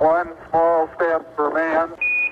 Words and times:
One 0.00 0.28
small 0.48 0.88
step 0.96 1.36
for 1.36 1.52
man. 1.52 1.90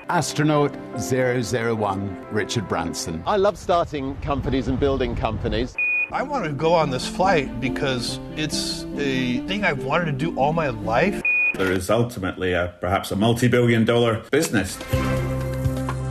Astronaut 0.08 0.74
001, 0.98 2.26
Richard 2.32 2.66
Branson. 2.66 3.22
I 3.26 3.36
love 3.36 3.58
starting 3.58 4.16
companies 4.22 4.68
and 4.68 4.80
building 4.80 5.14
companies. 5.14 5.76
I 6.10 6.22
want 6.22 6.46
to 6.46 6.52
go 6.52 6.72
on 6.72 6.88
this 6.88 7.06
flight 7.06 7.60
because 7.60 8.18
it's 8.36 8.84
a 8.96 9.40
thing 9.46 9.64
I've 9.66 9.84
wanted 9.84 10.06
to 10.06 10.12
do 10.12 10.34
all 10.38 10.54
my 10.54 10.68
life. 10.68 11.20
There 11.56 11.70
is 11.70 11.90
ultimately 11.90 12.54
a, 12.54 12.74
perhaps 12.80 13.10
a 13.10 13.16
multi 13.16 13.48
billion 13.48 13.84
dollar 13.84 14.22
business. 14.30 14.78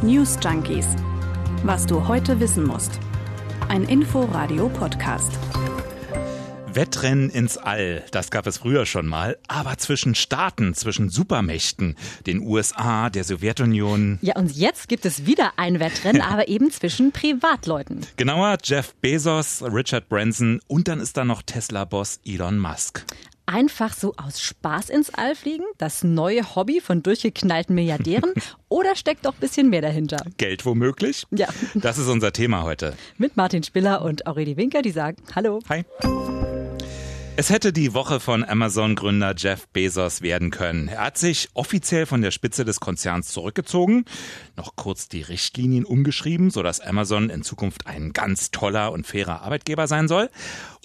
News 0.03 0.37
Junkies. 0.37 0.85
Was 1.65 1.87
du 1.87 1.99
heute 2.07 2.39
wissen 2.39 2.67
musst. 2.67 2.99
Ein 3.67 3.83
Info-Radio-Podcast. 3.85 5.46
Wettrennen 6.77 7.31
ins 7.31 7.57
All, 7.57 8.03
das 8.11 8.29
gab 8.29 8.45
es 8.45 8.59
früher 8.59 8.85
schon 8.85 9.07
mal, 9.07 9.39
aber 9.47 9.79
zwischen 9.79 10.13
Staaten, 10.13 10.75
zwischen 10.75 11.09
Supermächten, 11.09 11.95
den 12.27 12.39
USA, 12.39 13.09
der 13.09 13.23
Sowjetunion. 13.23 14.19
Ja, 14.21 14.35
und 14.35 14.55
jetzt 14.55 14.87
gibt 14.87 15.03
es 15.07 15.25
wieder 15.25 15.53
ein 15.57 15.79
Wettrennen, 15.79 16.21
aber 16.21 16.47
eben 16.47 16.69
zwischen 16.69 17.11
Privatleuten. 17.11 18.05
Genauer 18.15 18.59
Jeff 18.63 18.93
Bezos, 19.01 19.63
Richard 19.63 20.07
Branson 20.07 20.59
und 20.67 20.87
dann 20.87 20.99
ist 20.99 21.17
da 21.17 21.25
noch 21.25 21.41
Tesla-Boss 21.41 22.19
Elon 22.23 22.59
Musk 22.59 23.03
einfach 23.47 23.93
so 23.93 24.13
aus 24.17 24.41
Spaß 24.41 24.89
ins 24.89 25.09
All 25.13 25.33
fliegen? 25.33 25.63
Das 25.77 26.03
neue 26.03 26.55
Hobby 26.55 26.81
von 26.81 27.01
durchgeknallten 27.01 27.73
Milliardären? 27.73 28.33
Oder 28.67 28.97
steckt 28.97 29.25
doch 29.25 29.33
ein 29.33 29.39
bisschen 29.39 29.69
mehr 29.69 29.81
dahinter? 29.81 30.17
Geld 30.35 30.65
womöglich? 30.65 31.23
Ja. 31.31 31.47
Das 31.73 31.97
ist 31.97 32.09
unser 32.09 32.33
Thema 32.33 32.63
heute. 32.63 32.97
Mit 33.17 33.37
Martin 33.37 33.63
Spiller 33.63 34.01
und 34.01 34.27
Aurelie 34.27 34.57
Winker, 34.57 34.81
die 34.81 34.91
sagen 34.91 35.15
Hallo. 35.33 35.61
Hi. 35.69 35.85
Es 37.39 37.51
hätte 37.51 37.71
die 37.71 37.93
Woche 37.93 38.19
von 38.19 38.43
Amazon-Gründer 38.43 39.35
Jeff 39.37 39.67
Bezos 39.67 40.23
werden 40.23 40.49
können. 40.49 40.87
Er 40.87 41.01
hat 41.01 41.19
sich 41.19 41.49
offiziell 41.53 42.07
von 42.07 42.23
der 42.23 42.31
Spitze 42.31 42.65
des 42.65 42.79
Konzerns 42.79 43.27
zurückgezogen, 43.27 44.05
noch 44.55 44.75
kurz 44.75 45.07
die 45.07 45.21
Richtlinien 45.21 45.85
umgeschrieben, 45.85 46.49
sodass 46.49 46.79
Amazon 46.79 47.29
in 47.29 47.43
Zukunft 47.43 47.85
ein 47.85 48.11
ganz 48.11 48.49
toller 48.49 48.91
und 48.91 49.05
fairer 49.05 49.43
Arbeitgeber 49.43 49.85
sein 49.85 50.07
soll. 50.07 50.31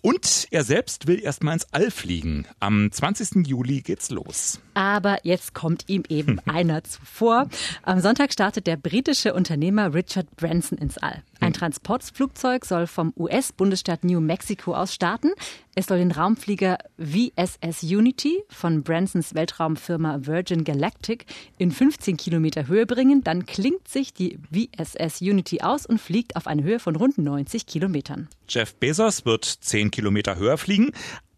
Und 0.02 0.48
er 0.50 0.64
selbst 0.64 1.06
will 1.06 1.22
erstmal 1.22 1.54
ins 1.54 1.72
All 1.72 1.92
fliegen. 1.92 2.44
Am 2.58 2.90
20. 2.90 3.46
Juli 3.46 3.82
geht's 3.82 4.10
los. 4.10 4.60
Aber 4.74 5.18
jetzt 5.22 5.54
kommt 5.54 5.84
ihm 5.86 6.02
eben 6.08 6.40
einer 6.46 6.82
zuvor. 6.82 7.48
Am 7.84 8.00
Sonntag 8.00 8.32
startet 8.32 8.66
der 8.66 8.76
britische 8.76 9.32
Unternehmer 9.32 9.94
Richard 9.94 10.26
Branson 10.34 10.76
ins 10.76 10.98
All. 10.98 11.22
Ein 11.38 11.48
hm. 11.48 11.52
Transportflugzeug 11.54 12.64
soll 12.64 12.88
vom 12.88 13.12
US-Bundesstaat 13.16 14.02
New 14.02 14.20
Mexico 14.20 14.74
aus 14.74 14.92
starten. 14.92 15.30
Es 15.74 15.86
soll 15.86 15.98
den 15.98 16.10
Raumflieger 16.10 16.78
VSS 16.98 17.84
Unity 17.84 18.42
von 18.48 18.82
Bransons 18.82 19.34
Weltraumfirma 19.34 20.26
Virgin 20.26 20.64
Galactic 20.64 21.26
in 21.58 21.70
15 21.70 22.16
Kilometer 22.16 22.66
Höhe 22.66 22.86
bringen. 22.86 23.22
Dann 23.24 23.46
klingt 23.46 23.88
sich 23.88 24.12
die 24.12 24.38
VSS 24.52 25.22
Unity 25.22 25.62
aus 25.62 25.86
und 25.86 26.00
fliegt 26.00 26.36
auf 26.36 26.46
eine 26.46 26.64
Höhe 26.64 26.78
von 26.78 26.96
rund 26.96 27.18
90 27.18 27.66
Kilometern. 27.66 28.28
Jeff 28.48 28.74
Bezos 28.74 29.24
wird 29.24 29.44
10 29.44 29.91
Kilometer 29.92 30.34
höher 30.34 30.58
fliegen, 30.58 30.90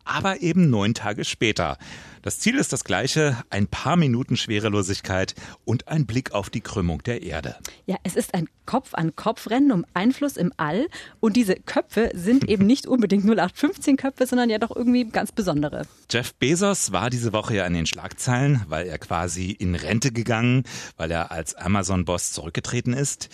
aber 0.04 0.40
eben 0.42 0.70
neun 0.70 0.94
Tage 0.94 1.24
später. 1.24 1.78
Das 2.22 2.38
Ziel 2.38 2.56
ist 2.56 2.72
das 2.72 2.84
gleiche, 2.84 3.36
ein 3.50 3.66
paar 3.66 3.96
Minuten 3.96 4.38
Schwerelosigkeit 4.38 5.34
und 5.66 5.88
ein 5.88 6.06
Blick 6.06 6.32
auf 6.32 6.48
die 6.48 6.62
Krümmung 6.62 7.02
der 7.02 7.22
Erde. 7.22 7.56
Ja, 7.84 7.96
es 8.02 8.16
ist 8.16 8.32
ein 8.32 8.48
Kopf-an-Kopf-Rennen 8.64 9.72
um 9.72 9.84
Einfluss 9.92 10.38
im 10.38 10.50
All 10.56 10.86
und 11.20 11.36
diese 11.36 11.56
Köpfe 11.56 12.10
sind 12.14 12.44
eben 12.48 12.66
nicht 12.66 12.86
unbedingt 12.86 13.24
0815 13.24 13.98
Köpfe, 13.98 14.26
sondern 14.26 14.48
ja 14.48 14.58
doch 14.58 14.74
irgendwie 14.74 15.04
ganz 15.04 15.32
besondere. 15.32 15.86
Jeff 16.10 16.34
Bezos 16.34 16.92
war 16.92 17.10
diese 17.10 17.34
Woche 17.34 17.56
ja 17.56 17.66
in 17.66 17.74
den 17.74 17.86
Schlagzeilen, 17.86 18.62
weil 18.68 18.86
er 18.86 18.98
quasi 18.98 19.50
in 19.50 19.74
Rente 19.74 20.10
gegangen, 20.10 20.64
weil 20.96 21.10
er 21.10 21.30
als 21.30 21.54
Amazon-Boss 21.54 22.32
zurückgetreten 22.32 22.94
ist. 22.94 23.28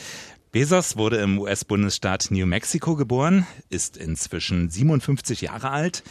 Bezos 0.53 0.97
wurde 0.97 1.19
im 1.19 1.39
US-Bundesstaat 1.39 2.33
New 2.33 2.45
Mexico 2.45 2.97
geboren, 2.97 3.47
ist 3.69 3.97
inzwischen 3.97 4.69
57 4.69 5.43
Jahre 5.43 5.71
alt. 5.71 6.03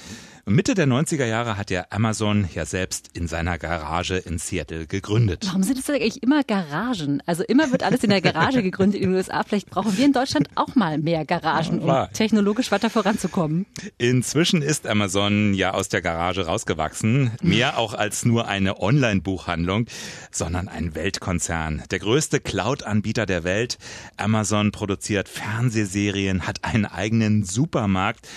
Mitte 0.45 0.73
der 0.73 0.87
90er 0.87 1.25
Jahre 1.25 1.57
hat 1.57 1.71
er 1.71 1.91
Amazon 1.91 2.47
ja 2.53 2.65
selbst 2.65 3.09
in 3.13 3.27
seiner 3.27 3.57
Garage 3.57 4.15
in 4.15 4.37
Seattle 4.37 4.87
gegründet. 4.87 5.45
Warum 5.47 5.63
sind 5.63 5.79
es 5.79 5.89
eigentlich 5.89 6.23
immer 6.23 6.43
Garagen? 6.43 7.21
Also 7.25 7.43
immer 7.43 7.71
wird 7.71 7.83
alles 7.83 8.03
in 8.03 8.09
der 8.09 8.21
Garage 8.21 8.63
gegründet 8.63 9.01
in 9.01 9.09
den 9.09 9.15
USA. 9.15 9.43
Vielleicht 9.43 9.69
brauchen 9.69 9.97
wir 9.97 10.05
in 10.05 10.13
Deutschland 10.13 10.49
auch 10.55 10.75
mal 10.75 10.97
mehr 10.97 11.25
Garagen, 11.25 11.79
um 11.79 12.07
technologisch 12.13 12.71
weiter 12.71 12.89
voranzukommen. 12.89 13.65
Inzwischen 13.97 14.61
ist 14.61 14.87
Amazon 14.87 15.53
ja 15.53 15.73
aus 15.73 15.89
der 15.89 16.01
Garage 16.01 16.45
rausgewachsen. 16.45 17.31
Mehr 17.41 17.77
auch 17.77 17.93
als 17.93 18.25
nur 18.25 18.47
eine 18.47 18.79
Online-Buchhandlung, 18.79 19.85
sondern 20.31 20.67
ein 20.67 20.95
Weltkonzern. 20.95 21.83
Der 21.91 21.99
größte 21.99 22.39
Cloud-Anbieter 22.39 23.25
der 23.25 23.43
Welt. 23.43 23.77
Amazon 24.17 24.71
produziert 24.71 25.29
Fernsehserien, 25.29 26.47
hat 26.47 26.63
einen 26.63 26.85
eigenen 26.85 27.43
Supermarkt 27.43 28.27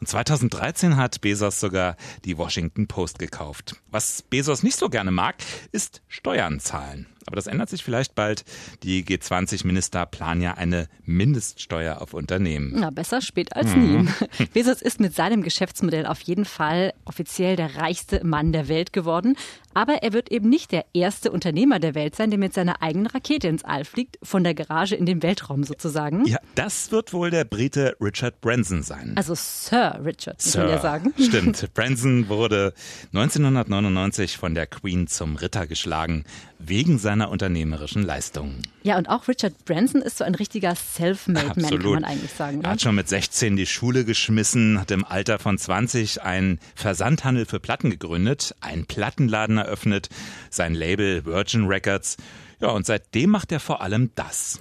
und 0.00 0.08
2013 0.08 0.96
hat 0.96 1.20
Bezos 1.20 1.60
sogar 1.60 1.96
die 2.24 2.38
Washington 2.38 2.86
Post 2.86 3.18
gekauft. 3.18 3.76
Was 3.90 4.22
Bezos 4.22 4.62
nicht 4.62 4.78
so 4.78 4.88
gerne 4.88 5.10
mag, 5.10 5.36
ist 5.72 6.02
Steuern 6.08 6.60
zahlen. 6.60 7.06
Aber 7.28 7.36
das 7.36 7.46
ändert 7.46 7.68
sich 7.68 7.84
vielleicht 7.84 8.14
bald. 8.14 8.46
Die 8.82 9.04
G20-Minister 9.04 10.06
planen 10.06 10.40
ja 10.40 10.54
eine 10.54 10.88
Mindeststeuer 11.04 12.00
auf 12.00 12.14
Unternehmen. 12.14 12.72
Na, 12.74 12.88
besser 12.88 13.20
spät 13.20 13.54
als 13.54 13.76
nie. 13.76 13.98
Mhm. 13.98 14.08
Bezos 14.54 14.80
ist 14.80 14.98
mit 14.98 15.14
seinem 15.14 15.42
Geschäftsmodell 15.42 16.06
auf 16.06 16.22
jeden 16.22 16.46
Fall 16.46 16.94
offiziell 17.04 17.54
der 17.56 17.76
reichste 17.76 18.24
Mann 18.24 18.52
der 18.52 18.68
Welt 18.68 18.94
geworden. 18.94 19.36
Aber 19.74 20.02
er 20.02 20.14
wird 20.14 20.32
eben 20.32 20.48
nicht 20.48 20.72
der 20.72 20.86
erste 20.94 21.30
Unternehmer 21.30 21.78
der 21.78 21.94
Welt 21.94 22.16
sein, 22.16 22.30
der 22.30 22.38
mit 22.38 22.54
seiner 22.54 22.80
eigenen 22.80 23.06
Rakete 23.06 23.46
ins 23.46 23.62
All 23.62 23.84
fliegt, 23.84 24.18
von 24.22 24.42
der 24.42 24.54
Garage 24.54 24.96
in 24.96 25.04
den 25.04 25.22
Weltraum 25.22 25.64
sozusagen. 25.64 26.24
Ja, 26.26 26.38
das 26.54 26.90
wird 26.90 27.12
wohl 27.12 27.30
der 27.30 27.44
Brite 27.44 27.94
Richard 28.00 28.40
Branson 28.40 28.82
sein. 28.82 29.12
Also 29.16 29.34
Sir 29.36 30.00
Richard, 30.02 30.42
muss 30.44 30.56
man 30.56 30.68
ja 30.70 30.80
sagen. 30.80 31.12
Stimmt. 31.20 31.74
Branson 31.74 32.28
wurde 32.28 32.72
1999 33.12 34.38
von 34.38 34.54
der 34.54 34.66
Queen 34.66 35.06
zum 35.06 35.36
Ritter 35.36 35.66
geschlagen, 35.66 36.24
wegen 36.58 36.98
seiner 36.98 37.17
unternehmerischen 37.26 38.02
Leistungen. 38.02 38.62
Ja, 38.82 38.98
und 38.98 39.08
auch 39.08 39.28
Richard 39.28 39.64
Branson 39.64 40.00
ist 40.02 40.18
so 40.18 40.24
ein 40.24 40.34
richtiger 40.34 40.74
Self-Made 40.74 41.60
Man, 41.60 41.70
kann 41.70 41.90
man 41.90 42.04
eigentlich 42.04 42.32
sagen. 42.32 42.58
Ne? 42.58 42.64
Er 42.64 42.70
hat 42.70 42.80
schon 42.80 42.94
mit 42.94 43.08
16 43.08 43.56
die 43.56 43.66
Schule 43.66 44.04
geschmissen, 44.04 44.80
hat 44.80 44.90
im 44.90 45.04
Alter 45.04 45.38
von 45.38 45.58
20 45.58 46.22
einen 46.22 46.60
Versandhandel 46.74 47.46
für 47.46 47.60
Platten 47.60 47.90
gegründet, 47.90 48.54
einen 48.60 48.86
Plattenladen 48.86 49.58
eröffnet, 49.58 50.08
sein 50.50 50.74
Label 50.74 51.24
Virgin 51.24 51.66
Records. 51.66 52.16
Ja, 52.60 52.70
und 52.70 52.86
seitdem 52.86 53.30
macht 53.30 53.52
er 53.52 53.60
vor 53.60 53.82
allem 53.82 54.10
das. 54.14 54.60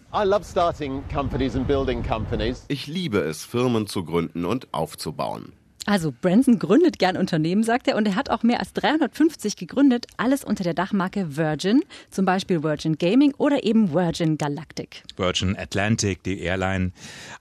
Ich 2.68 2.88
liebe 2.88 3.20
es, 3.20 3.44
Firmen 3.44 3.88
zu 3.88 4.04
gründen 4.04 4.46
und 4.46 4.74
aufzubauen. 4.74 5.54
Also 5.88 6.12
Branson 6.12 6.60
gründet 6.60 7.00
gern 7.00 7.16
Unternehmen, 7.16 7.64
sagt 7.64 7.88
er, 7.88 7.96
und 7.96 8.06
er 8.06 8.16
hat 8.16 8.30
auch 8.30 8.44
mehr 8.44 8.60
als 8.60 8.74
350 8.74 9.56
gegründet, 9.56 10.06
alles 10.18 10.44
unter 10.44 10.66
der 10.66 10.74
Dachmarke 10.74 11.38
Virgin, 11.38 11.82
zum 12.12 12.26
Beispiel 12.26 12.62
Virgin 12.62 12.98
Gaming 12.98 13.34
oder 13.38 13.64
eben 13.64 13.94
Virgin 13.94 14.38
Galactic. 14.38 15.04
Virgin 15.16 15.58
Atlantic, 15.58 16.24
die 16.24 16.42
Airline. 16.42 16.92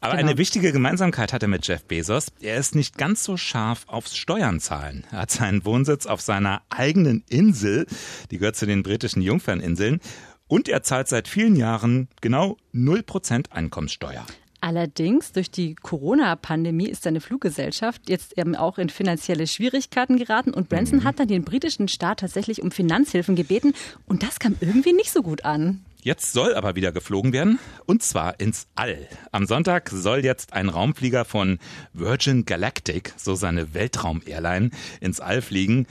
Aber 0.00 0.14
genau. 0.14 0.28
eine 0.28 0.38
wichtige 0.38 0.70
Gemeinsamkeit 0.70 1.32
hat 1.32 1.42
er 1.42 1.48
mit 1.48 1.66
Jeff 1.66 1.82
Bezos. 1.86 2.28
Er 2.40 2.56
ist 2.56 2.76
nicht 2.76 2.96
ganz 2.96 3.24
so 3.24 3.36
scharf 3.36 3.82
aufs 3.88 4.16
Steuern 4.16 4.60
zahlen. 4.60 5.02
Er 5.10 5.22
hat 5.22 5.32
seinen 5.32 5.64
Wohnsitz 5.64 6.06
auf 6.06 6.20
seiner 6.20 6.62
eigenen 6.70 7.24
Insel, 7.28 7.86
die 8.30 8.38
gehört 8.38 8.54
zu 8.54 8.66
den 8.66 8.84
britischen 8.84 9.22
Jungferninseln. 9.22 9.98
Und 10.46 10.68
er 10.68 10.84
zahlt 10.84 11.08
seit 11.08 11.26
vielen 11.26 11.56
Jahren 11.56 12.06
genau 12.20 12.58
0% 12.72 13.50
Einkommenssteuer. 13.50 14.24
Allerdings 14.66 15.30
durch 15.30 15.48
die 15.48 15.76
Corona-Pandemie 15.76 16.88
ist 16.88 17.04
seine 17.04 17.20
Fluggesellschaft 17.20 18.08
jetzt 18.08 18.36
eben 18.36 18.56
auch 18.56 18.78
in 18.78 18.88
finanzielle 18.88 19.46
Schwierigkeiten 19.46 20.16
geraten 20.16 20.52
und 20.52 20.68
Branson 20.68 20.98
mhm. 20.98 21.04
hat 21.04 21.20
dann 21.20 21.28
den 21.28 21.44
britischen 21.44 21.86
Staat 21.86 22.18
tatsächlich 22.18 22.62
um 22.62 22.72
Finanzhilfen 22.72 23.36
gebeten 23.36 23.74
und 24.06 24.24
das 24.24 24.40
kam 24.40 24.56
irgendwie 24.58 24.92
nicht 24.92 25.12
so 25.12 25.22
gut 25.22 25.44
an. 25.44 25.84
Jetzt 26.02 26.32
soll 26.32 26.52
aber 26.52 26.74
wieder 26.74 26.90
geflogen 26.90 27.32
werden 27.32 27.60
und 27.84 28.02
zwar 28.02 28.40
ins 28.40 28.66
All. 28.74 29.06
Am 29.30 29.46
Sonntag 29.46 29.88
soll 29.88 30.24
jetzt 30.24 30.52
ein 30.52 30.68
Raumflieger 30.68 31.24
von 31.24 31.60
Virgin 31.92 32.44
Galactic, 32.44 33.12
so 33.16 33.36
seine 33.36 33.72
Weltraum-Airline, 33.72 34.70
ins 35.00 35.20
All 35.20 35.42
fliegen. 35.42 35.86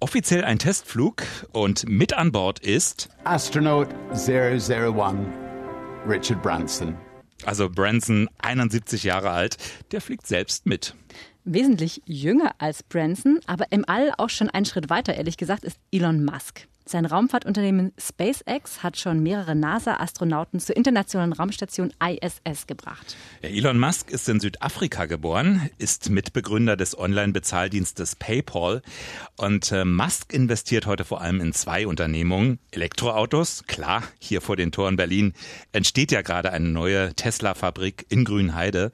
Offiziell 0.00 0.44
ein 0.44 0.58
Testflug 0.58 1.24
und 1.52 1.86
mit 1.86 2.14
an 2.14 2.32
Bord 2.32 2.58
ist 2.60 3.10
Astronaut 3.24 3.88
001 4.14 5.26
Richard 6.08 6.42
Branson. 6.42 6.96
Also 7.44 7.68
Branson, 7.68 8.28
71 8.38 9.04
Jahre 9.04 9.30
alt, 9.30 9.56
der 9.92 10.00
fliegt 10.00 10.26
selbst 10.26 10.66
mit. 10.66 10.94
Wesentlich 11.44 12.00
jünger 12.06 12.54
als 12.58 12.82
Branson, 12.82 13.40
aber 13.46 13.66
im 13.70 13.84
All 13.86 14.12
auch 14.16 14.30
schon 14.30 14.48
einen 14.48 14.64
Schritt 14.64 14.88
weiter, 14.88 15.14
ehrlich 15.14 15.36
gesagt, 15.36 15.64
ist 15.64 15.78
Elon 15.92 16.24
Musk. 16.24 16.66
Sein 16.86 17.06
Raumfahrtunternehmen 17.06 17.92
SpaceX 17.98 18.82
hat 18.82 18.98
schon 18.98 19.22
mehrere 19.22 19.54
NASA-Astronauten 19.54 20.60
zur 20.60 20.76
internationalen 20.76 21.32
Raumstation 21.32 21.94
ISS 21.98 22.66
gebracht. 22.66 23.16
Elon 23.40 23.78
Musk 23.78 24.10
ist 24.10 24.28
in 24.28 24.38
Südafrika 24.38 25.06
geboren, 25.06 25.70
ist 25.78 26.10
Mitbegründer 26.10 26.76
des 26.76 26.98
Online-Bezahldienstes 26.98 28.16
PayPal 28.16 28.82
und 29.36 29.72
äh, 29.72 29.86
Musk 29.86 30.34
investiert 30.34 30.84
heute 30.84 31.06
vor 31.06 31.22
allem 31.22 31.40
in 31.40 31.54
zwei 31.54 31.86
Unternehmungen. 31.86 32.58
Elektroautos, 32.70 33.64
klar, 33.66 34.02
hier 34.18 34.42
vor 34.42 34.56
den 34.56 34.70
Toren 34.70 34.96
Berlin 34.96 35.32
entsteht 35.72 36.12
ja 36.12 36.20
gerade 36.20 36.52
eine 36.52 36.68
neue 36.68 37.14
Tesla-Fabrik 37.14 38.04
in 38.10 38.26
Grünheide. 38.26 38.90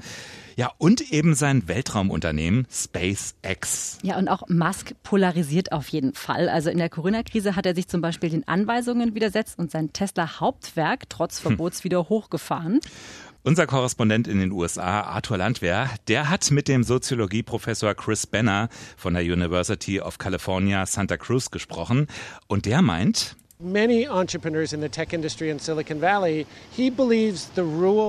Ja, 0.61 0.71
und 0.77 1.11
eben 1.11 1.35
sein 1.35 1.69
Weltraumunternehmen 1.69 2.67
SpaceX. 2.71 3.97
Ja, 4.03 4.19
und 4.19 4.29
auch 4.29 4.47
Musk 4.51 4.93
polarisiert 5.03 5.73
auf 5.73 5.89
jeden 5.89 6.13
Fall. 6.13 6.51
Also 6.51 6.69
in 6.69 6.77
der 6.77 6.91
Corona-Krise 6.91 7.57
hat 7.57 7.65
er 7.65 7.75
sich 7.75 7.89
zum 7.89 8.03
Beispiel 8.03 8.29
den 8.29 8.47
Anweisungen 8.47 9.15
widersetzt 9.15 9.59
und 9.59 9.71
sein 9.71 9.95
Tesla-Hauptwerk 9.95 11.09
trotz 11.09 11.39
hm. 11.39 11.43
Verbots 11.45 11.79
hm. 11.79 11.85
wieder 11.85 12.11
hochgefahren. 12.11 12.81
Unser 13.43 13.67
Korrespondent 13.67 14.29
in 14.29 14.39
den 14.39 14.53
USA, 14.53 15.01
Arthur 15.01 15.39
Landwehr, 15.39 15.89
der 16.09 16.29
hat 16.29 16.51
mit 16.51 16.69
dem 16.69 16.83
Soziologieprofessor 16.83 17.95
Chris 17.95 18.27
Benner 18.27 18.69
von 18.99 19.15
der 19.15 19.23
University 19.23 19.99
of 19.99 20.19
California 20.19 20.85
Santa 20.85 21.17
Cruz 21.17 21.51
gesprochen 21.51 22.07
und 22.49 22.67
der 22.67 22.83
meint, 22.83 23.35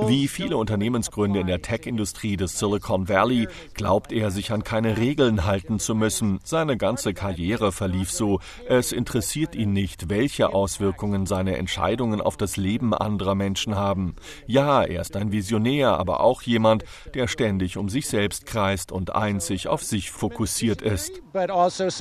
wie 0.07 0.27
viele 0.29 0.55
Unternehmensgründer 0.55 1.41
in 1.41 1.47
der 1.47 1.61
Tech-Industrie 1.61 2.37
des 2.37 2.57
Silicon 2.57 3.09
Valley 3.09 3.49
glaubt 3.73 4.13
er, 4.13 4.31
sich 4.31 4.51
an 4.51 4.63
keine 4.63 4.95
Regeln 4.97 5.45
halten 5.45 5.79
zu 5.79 5.93
müssen. 5.93 6.39
Seine 6.45 6.77
ganze 6.77 7.13
Karriere 7.13 7.73
verlief 7.73 8.11
so. 8.11 8.39
Es 8.69 8.93
interessiert 8.93 9.53
ihn 9.55 9.73
nicht, 9.73 10.09
welche 10.09 10.53
Auswirkungen 10.53 11.25
seine 11.25 11.57
Entscheidungen 11.57 12.21
auf 12.21 12.37
das 12.37 12.55
Leben 12.55 12.93
anderer 12.93 13.35
Menschen 13.35 13.75
haben. 13.75 14.15
Ja, 14.47 14.83
er 14.83 15.01
ist 15.01 15.17
ein 15.17 15.33
Visionär, 15.33 15.99
aber 15.99 16.21
auch 16.21 16.43
jemand, 16.43 16.85
der 17.13 17.27
ständig 17.27 17.75
um 17.75 17.89
sich 17.89 18.07
selbst 18.07 18.45
kreist 18.45 18.93
und 18.93 19.13
einzig 19.13 19.67
auf 19.67 19.83
sich 19.83 20.11
fokussiert 20.11 20.81
ist. 20.81 21.11
Also 21.33 21.91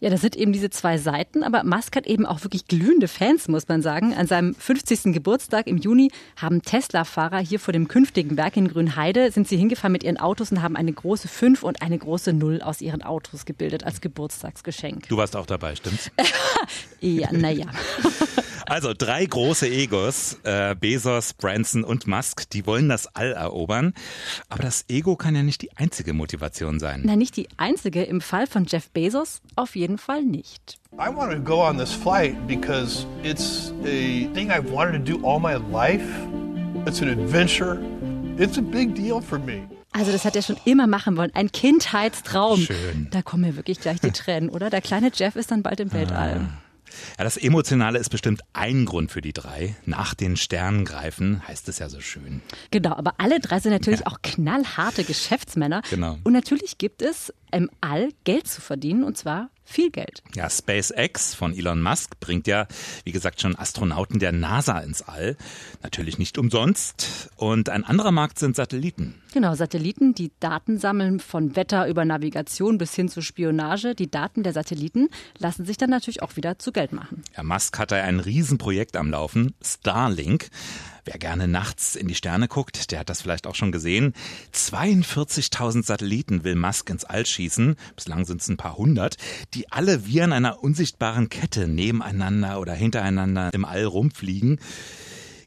ja, 0.00 0.10
das 0.10 0.20
sind 0.20 0.36
eben 0.36 0.52
diese 0.52 0.70
zwei 0.74 0.98
Seiten, 0.98 1.42
aber 1.42 1.64
Musk 1.64 1.96
hat 1.96 2.06
eben 2.06 2.26
auch 2.26 2.42
wirklich 2.42 2.66
glühende 2.66 3.08
Fans, 3.08 3.48
muss 3.48 3.68
man 3.68 3.82
sagen. 3.82 4.14
An 4.14 4.26
seinem 4.26 4.54
50. 4.54 5.14
Geburtstag 5.14 5.66
im 5.66 5.78
Juni 5.78 6.10
haben 6.36 6.62
Tesla-Fahrer 6.62 7.38
hier 7.38 7.58
vor 7.58 7.72
dem 7.72 7.88
künftigen 7.88 8.36
Werk 8.36 8.56
in 8.56 8.68
Grünheide, 8.68 9.30
sind 9.30 9.48
sie 9.48 9.56
hingefahren 9.56 9.92
mit 9.92 10.04
ihren 10.04 10.18
Autos 10.18 10.52
und 10.52 10.62
haben 10.62 10.76
eine 10.76 10.92
große 10.92 11.28
5 11.28 11.62
und 11.62 11.82
eine 11.82 11.98
große 11.98 12.32
0 12.32 12.62
aus 12.62 12.80
ihren 12.80 13.02
Autos 13.02 13.44
gebildet 13.44 13.84
als 13.84 14.00
Geburtstagsgeschenk. 14.00 15.08
Du 15.08 15.16
warst 15.16 15.36
auch 15.36 15.46
dabei, 15.46 15.74
stimmt's? 15.76 16.10
ja, 17.00 17.28
naja. 17.32 17.66
Also 18.66 18.94
drei 18.96 19.24
große 19.24 19.68
Egos, 19.68 20.38
äh, 20.44 20.74
Bezos, 20.78 21.34
Branson 21.34 21.84
und 21.84 22.06
Musk, 22.06 22.48
die 22.50 22.66
wollen 22.66 22.88
das 22.88 23.06
All 23.14 23.32
erobern. 23.32 23.94
Aber 24.48 24.62
das 24.62 24.84
Ego 24.88 25.16
kann 25.16 25.34
ja 25.34 25.42
nicht 25.42 25.62
die 25.62 25.76
einzige 25.76 26.12
Motivation 26.12 26.78
sein. 26.78 27.02
Nein, 27.04 27.18
nicht 27.18 27.36
die 27.36 27.48
einzige. 27.56 28.04
Im 28.04 28.20
Fall 28.20 28.46
von 28.46 28.64
Jeff 28.66 28.90
Bezos 28.90 29.42
auf 29.56 29.76
jeden 29.76 29.98
Fall 29.98 30.22
nicht. 30.22 30.78
I 30.94 31.08
wanted 31.14 31.38
to 31.38 31.42
go 31.42 31.60
on 31.60 31.76
this 31.76 31.92
flight 31.92 32.34
because 32.46 33.06
it's 33.22 33.72
a 33.82 34.32
thing 34.32 34.50
I've 34.50 34.70
wanted 34.70 35.04
to 35.04 35.12
do 35.12 35.26
all 35.26 35.40
my 35.40 35.56
life. 35.72 36.04
It's 36.86 37.02
an 37.02 37.08
adventure. 37.08 37.80
It's 38.38 38.58
a 38.58 38.62
big 38.62 38.94
deal 38.94 39.20
for 39.20 39.38
me. 39.38 39.68
Also 39.92 40.10
das 40.10 40.24
hat 40.24 40.34
er 40.34 40.42
schon 40.42 40.56
immer 40.64 40.86
machen 40.86 41.16
wollen. 41.16 41.30
Ein 41.34 41.52
Kindheitstraum. 41.52 42.60
Schön. 42.60 43.08
Da 43.10 43.22
kommen 43.22 43.42
mir 43.42 43.56
wirklich 43.56 43.80
gleich 43.80 44.00
die 44.00 44.10
Tränen, 44.10 44.48
oder? 44.50 44.68
Der 44.70 44.80
kleine 44.80 45.10
Jeff 45.14 45.36
ist 45.36 45.50
dann 45.50 45.62
bald 45.62 45.78
im 45.80 45.92
Weltall. 45.92 46.48
Ah. 46.48 46.63
Ja, 47.18 47.24
das 47.24 47.36
Emotionale 47.36 47.98
ist 47.98 48.10
bestimmt 48.10 48.42
ein 48.52 48.84
Grund 48.84 49.10
für 49.10 49.20
die 49.20 49.32
drei. 49.32 49.76
Nach 49.86 50.14
den 50.14 50.36
Sternen 50.36 50.84
greifen, 50.84 51.46
heißt 51.46 51.68
es 51.68 51.78
ja 51.78 51.88
so 51.88 52.00
schön. 52.00 52.42
Genau, 52.70 52.94
aber 52.94 53.14
alle 53.18 53.40
drei 53.40 53.60
sind 53.60 53.72
natürlich 53.72 54.00
ja. 54.00 54.06
auch 54.06 54.22
knallharte 54.22 55.04
Geschäftsmänner. 55.04 55.82
Genau. 55.90 56.18
Und 56.24 56.32
natürlich 56.32 56.78
gibt 56.78 57.02
es 57.02 57.32
im 57.54 57.70
All 57.80 58.10
Geld 58.24 58.46
zu 58.46 58.60
verdienen 58.60 59.04
und 59.04 59.16
zwar 59.16 59.50
viel 59.64 59.90
Geld. 59.90 60.22
Ja, 60.34 60.50
SpaceX 60.50 61.34
von 61.34 61.56
Elon 61.56 61.80
Musk 61.80 62.20
bringt 62.20 62.46
ja, 62.46 62.66
wie 63.04 63.12
gesagt, 63.12 63.40
schon 63.40 63.56
Astronauten 63.56 64.18
der 64.18 64.32
NASA 64.32 64.78
ins 64.80 65.02
All. 65.02 65.36
Natürlich 65.82 66.18
nicht 66.18 66.36
umsonst. 66.36 67.30
Und 67.36 67.70
ein 67.70 67.84
anderer 67.84 68.12
Markt 68.12 68.38
sind 68.38 68.56
Satelliten. 68.56 69.14
Genau, 69.32 69.54
Satelliten, 69.54 70.14
die 70.14 70.32
Daten 70.38 70.78
sammeln 70.78 71.18
von 71.18 71.56
Wetter 71.56 71.88
über 71.88 72.04
Navigation 72.04 72.76
bis 72.76 72.94
hin 72.94 73.08
zu 73.08 73.22
Spionage. 73.22 73.94
Die 73.94 74.10
Daten 74.10 74.42
der 74.42 74.52
Satelliten 74.52 75.08
lassen 75.38 75.64
sich 75.64 75.78
dann 75.78 75.90
natürlich 75.90 76.22
auch 76.22 76.36
wieder 76.36 76.58
zu 76.58 76.70
Geld 76.70 76.92
machen. 76.92 77.24
Ja, 77.36 77.42
Musk 77.42 77.78
hat 77.78 77.90
da 77.90 77.96
ein 77.96 78.20
Riesenprojekt 78.20 78.96
am 78.96 79.10
Laufen, 79.10 79.54
Starlink. 79.62 80.50
Wer 81.04 81.18
gerne 81.18 81.48
nachts 81.48 81.96
in 81.96 82.08
die 82.08 82.14
Sterne 82.14 82.48
guckt, 82.48 82.90
der 82.90 83.00
hat 83.00 83.10
das 83.10 83.20
vielleicht 83.20 83.46
auch 83.46 83.54
schon 83.54 83.72
gesehen. 83.72 84.14
42.000 84.54 85.84
Satelliten 85.84 86.44
will 86.44 86.54
Musk 86.54 86.88
ins 86.88 87.04
All 87.04 87.26
schießen. 87.26 87.76
Bislang 87.94 88.24
sind 88.24 88.40
es 88.40 88.48
ein 88.48 88.56
paar 88.56 88.78
hundert, 88.78 89.16
die 89.52 89.70
alle 89.70 90.06
wie 90.06 90.22
an 90.22 90.32
einer 90.32 90.62
unsichtbaren 90.62 91.28
Kette 91.28 91.68
nebeneinander 91.68 92.58
oder 92.58 92.72
hintereinander 92.72 93.50
im 93.52 93.66
All 93.66 93.84
rumfliegen. 93.84 94.58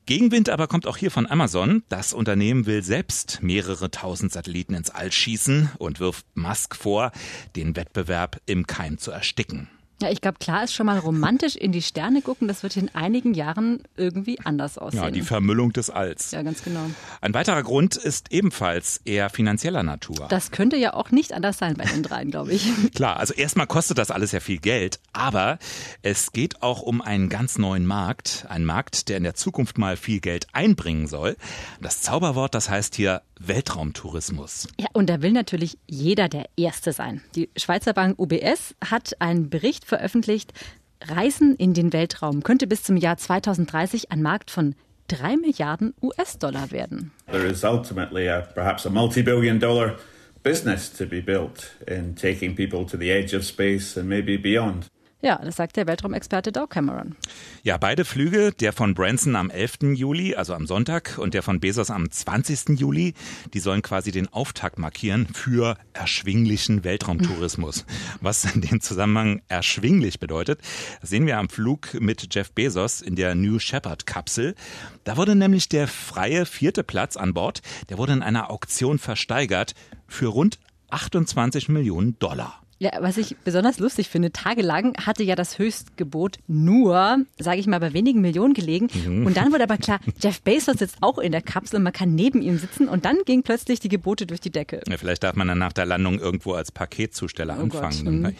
Gegenwind 0.06 0.50
aber 0.50 0.68
kommt 0.68 0.86
auch 0.88 0.96
hier 0.96 1.12
von 1.12 1.30
Amazon. 1.30 1.84
Das 1.90 2.14
Unternehmen 2.14 2.66
will 2.66 2.84
selbst 2.84 3.40
mehrere 3.42 3.92
tausend 3.92 4.32
Satelliten 4.32 4.74
ins 4.74 4.90
All 4.90 5.12
schießen 5.12 5.72
und 5.80 6.00
wirft 6.00 6.26
Musk 6.36 6.76
vor, 6.76 7.12
den 7.56 7.76
Wettbewerb 7.76 8.40
im 8.46 8.68
Keim 8.68 9.00
zu 9.00 9.12
ersticken. 9.12 9.70
Ja, 10.00 10.12
ich 10.12 10.22
glaube, 10.22 10.38
klar 10.40 10.64
ist 10.64 10.74
schon 10.74 10.86
mal 10.86 11.00
romantisch 11.00 11.56
in 11.56 11.72
die 11.72 11.82
Sterne 11.82 12.22
gucken. 12.22 12.48
Das 12.48 12.62
wird 12.62 12.78
in 12.78 12.94
einigen 12.94 13.34
Jahren 13.34 13.82
irgendwie 13.96 14.40
anders 14.44 14.78
aussehen. 14.78 15.04
Ja, 15.04 15.10
die 15.10 15.24
Vermüllung 15.24 15.74
des 15.74 15.90
Alls. 15.90 16.32
Ja, 16.32 16.44
ganz 16.44 16.64
genau. 16.64 16.86
Ein 17.20 17.34
weiterer 17.34 17.64
Grund 17.64 17.96
ist 17.96 18.32
ebenfalls 18.32 19.02
eher 19.06 19.32
finanzieller 19.32 19.82
Natur. 19.82 20.28
Das 20.30 20.52
könnte 20.52 20.78
ja 20.78 20.94
auch 20.94 21.10
nicht 21.10 21.34
anders 21.34 21.58
sein 21.58 21.74
bei 21.76 21.86
den 21.86 22.04
dreien, 22.04 22.30
glaube 22.30 22.54
ich. 22.54 22.70
Klar, 22.94 23.18
also 23.18 23.34
erstmal 23.34 23.66
kostet 23.66 23.98
das 23.98 24.12
alles 24.12 24.32
ja 24.32 24.40
viel 24.40 24.60
Geld, 24.60 25.00
aber 25.14 25.58
es 26.04 26.32
geht 26.32 26.62
auch 26.62 26.84
um 26.84 27.02
einen 27.02 27.28
ganz 27.28 27.58
neuen 27.58 27.88
Markt. 27.88 28.46
Ein 28.50 28.66
Markt, 28.66 29.10
der 29.10 29.18
in 29.18 29.24
der 29.24 29.34
Zukunft 29.34 29.80
mal 29.80 29.98
viel 29.98 30.20
Geld 30.20 30.46
einbringen 30.54 31.08
soll. 31.08 31.38
Das 31.82 32.02
Zauberwort, 32.02 32.54
das 32.54 32.70
heißt 32.70 32.94
hier 32.96 33.24
Weltraumtourismus. 33.40 34.68
Ja, 34.80 34.88
und 34.94 35.10
da 35.10 35.22
will 35.22 35.32
natürlich 35.32 35.78
jeder 35.88 36.30
der 36.30 36.50
Erste 36.56 36.94
sein. 36.94 37.22
Die 37.36 37.50
Schweizer 37.56 37.94
Bank 37.94 38.20
UBS 38.20 38.76
hat 38.84 39.20
einen 39.20 39.50
Bericht 39.50 39.86
veröffentlicht, 39.88 40.54
Reisen 41.02 41.56
in 41.56 41.74
den 41.74 41.94
Weltraum 41.94 42.44
könnte 42.44 42.68
bis 42.68 42.84
zum 42.84 42.98
Jahr 42.98 43.18
2030 43.18 44.12
ein 44.12 44.22
Markt 44.22 44.52
von 44.52 44.76
3 45.08 45.38
Milliarden 45.38 45.94
US-Dollar 46.02 46.72
werden. 46.72 47.12
There 47.32 47.46
is 47.46 47.64
ultimately 47.64 48.28
a, 48.30 48.42
perhaps 48.42 48.86
a 48.86 48.90
multi-billion 48.90 49.60
dollar 49.60 49.98
business 50.44 50.92
to 50.94 51.06
be 51.06 51.22
built 51.22 51.72
in 51.88 52.16
taking 52.16 52.56
people 52.56 52.86
to 52.86 52.98
the 52.98 53.12
edge 53.12 53.36
of 53.36 53.44
space 53.44 53.98
and 53.98 54.10
maybe 54.10 54.38
beyond. 54.38 54.88
Ja, 55.20 55.42
das 55.44 55.56
sagt 55.56 55.78
der 55.78 55.88
Weltraumexperte 55.88 56.52
Dow 56.52 56.68
Cameron. 56.68 57.16
Ja, 57.64 57.78
beide 57.78 58.06
Flüge, 58.06 58.52
der 58.52 58.72
von 58.72 58.94
Branson 58.94 59.36
am 59.36 59.50
11. 59.50 59.96
Juli, 59.96 60.36
also 60.36 60.54
am 60.54 60.68
Sonntag, 60.68 61.18
und 61.18 61.34
der 61.34 61.42
von 61.42 61.60
Bezos 61.60 61.90
am 61.90 62.12
20. 62.12 62.80
Juli, 62.80 63.16
die 63.52 63.60
sollen 63.60 63.82
quasi 63.82 64.12
den 64.12 64.32
Auftakt 64.32 64.78
markieren 64.78 65.26
für 65.34 65.76
erschwinglichen 65.94 66.84
Weltraumtourismus. 66.84 67.86
Was 68.22 68.46
in 68.46 68.62
dem 68.62 68.80
Zusammenhang 68.80 69.42
erschwinglich 69.48 70.20
bedeutet, 70.20 70.62
sehen 71.02 71.26
wir 71.26 71.40
am 71.40 71.50
Flug 71.50 72.00
mit 72.00 72.34
Jeff 72.36 72.52
Bezos 72.52 73.02
in 73.02 73.16
der 73.16 73.34
New 73.34 73.58
Shepard 73.58 74.06
Kapsel. 74.06 74.54
Da 75.04 75.18
wurde 75.18 75.36
nämlich 75.36 75.68
der 75.68 75.88
freie 75.88 76.46
vierte 76.46 76.84
Platz 76.84 77.18
an 77.18 77.34
Bord, 77.34 77.64
der 77.90 77.98
wurde 77.98 78.14
in 78.14 78.22
einer 78.22 78.52
Auktion 78.52 79.00
versteigert 79.00 79.74
für 80.08 80.28
rund 80.28 80.60
28 80.92 81.70
Millionen 81.70 82.20
Dollar. 82.20 82.62
Ja, 82.80 82.92
was 83.00 83.18
ich 83.18 83.36
besonders 83.38 83.80
lustig 83.80 84.08
finde, 84.08 84.32
tagelang 84.32 84.96
hatte 85.04 85.24
ja 85.24 85.36
das 85.36 85.58
Höchstgebot 85.58 86.38
nur, 86.48 87.26
sage 87.40 87.60
ich 87.60 87.66
mal, 87.66 87.80
bei 87.80 87.94
wenigen 87.94 88.22
Millionen 88.22 88.54
gelegen. 88.54 88.88
Mhm. 88.94 89.26
Und 89.26 89.36
dann 89.36 89.52
wurde 89.52 89.64
aber 89.64 89.78
klar, 89.78 90.00
Jeff 90.22 90.42
Bezos 90.42 90.78
sitzt 90.78 90.98
auch 91.02 91.18
in 91.18 91.32
der 91.32 91.42
Kapsel 91.42 91.78
und 91.78 91.84
man 91.84 91.94
kann 91.94 92.14
neben 92.14 92.44
ihm 92.44 92.60
sitzen. 92.60 92.88
Und 92.88 93.06
dann 93.06 93.18
gingen 93.26 93.42
plötzlich 93.42 93.80
die 93.80 93.90
Gebote 93.90 94.28
durch 94.28 94.42
die 94.42 94.52
Decke. 94.52 94.82
Ja, 94.88 94.98
vielleicht 94.98 95.24
darf 95.24 95.36
man 95.36 95.48
dann 95.48 95.58
nach 95.58 95.74
der 95.74 95.88
Landung 95.88 96.20
irgendwo 96.20 96.54
als 96.54 96.72
Paketzusteller 96.72 97.58
oh 97.58 97.64
anfangen. 97.64 98.24
Gott. 98.24 98.36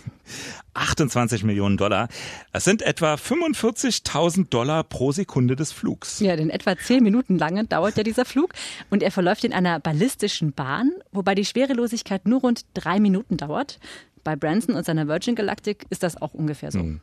28 0.76 1.42
mhm. 1.42 1.48
Millionen 1.48 1.78
Dollar. 1.78 2.08
Das 2.54 2.64
sind 2.64 2.84
etwa 2.84 3.16
45.000 3.16 4.50
Dollar 4.50 4.84
pro 4.84 5.12
Sekunde 5.12 5.56
des 5.56 5.72
Flugs. 5.72 6.20
Ja, 6.20 6.36
denn 6.36 6.52
etwa 6.52 6.78
zehn 6.78 7.04
Minuten 7.04 7.40
lange 7.40 7.66
dauert 7.66 7.98
ja 7.98 8.04
dieser 8.04 8.26
Flug. 8.26 8.54
Und 8.92 9.02
er 9.02 9.10
verläuft 9.10 9.44
in 9.44 9.54
einer 9.54 9.80
ballistischen 9.80 10.54
Bahn, 10.54 10.92
wobei 11.12 11.34
die 11.34 11.46
Schwerelosigkeit 11.46 12.28
nur 12.28 12.42
rund 12.42 12.66
drei 12.76 13.00
Minuten 13.00 13.38
dauert. 13.38 13.80
Bei 14.28 14.36
Branson 14.36 14.76
und 14.76 14.86
seiner 14.86 15.08
Virgin 15.08 15.36
Galactic 15.36 15.86
ist 15.90 16.04
das 16.04 16.22
auch 16.22 16.34
ungefähr 16.34 16.70
so. 16.70 16.80
Hm. 16.80 17.00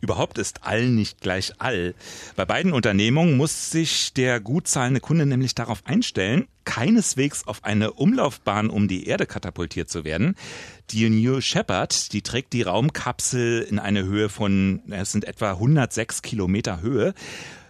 Überhaupt 0.00 0.36
ist 0.36 0.64
All 0.64 0.88
nicht 0.88 1.20
gleich 1.20 1.52
All. 1.58 1.94
Bei 2.34 2.44
beiden 2.44 2.72
Unternehmungen 2.72 3.36
muss 3.36 3.70
sich 3.70 4.12
der 4.14 4.40
gut 4.40 4.66
zahlende 4.66 4.98
Kunde 4.98 5.26
nämlich 5.26 5.54
darauf 5.54 5.86
einstellen, 5.86 6.48
keineswegs 6.64 7.46
auf 7.46 7.62
eine 7.62 7.92
Umlaufbahn 7.92 8.68
um 8.68 8.88
die 8.88 9.06
Erde 9.06 9.26
katapultiert 9.26 9.88
zu 9.88 10.04
werden. 10.04 10.34
Die 10.90 11.08
New 11.08 11.40
Shepard, 11.40 12.12
die 12.12 12.22
trägt 12.22 12.52
die 12.52 12.62
Raumkapsel 12.62 13.62
in 13.62 13.78
eine 13.78 14.02
Höhe 14.02 14.28
von, 14.28 14.82
es 14.90 15.12
sind 15.12 15.24
etwa 15.24 15.52
106 15.52 16.22
Kilometer 16.22 16.80
Höhe. 16.80 17.14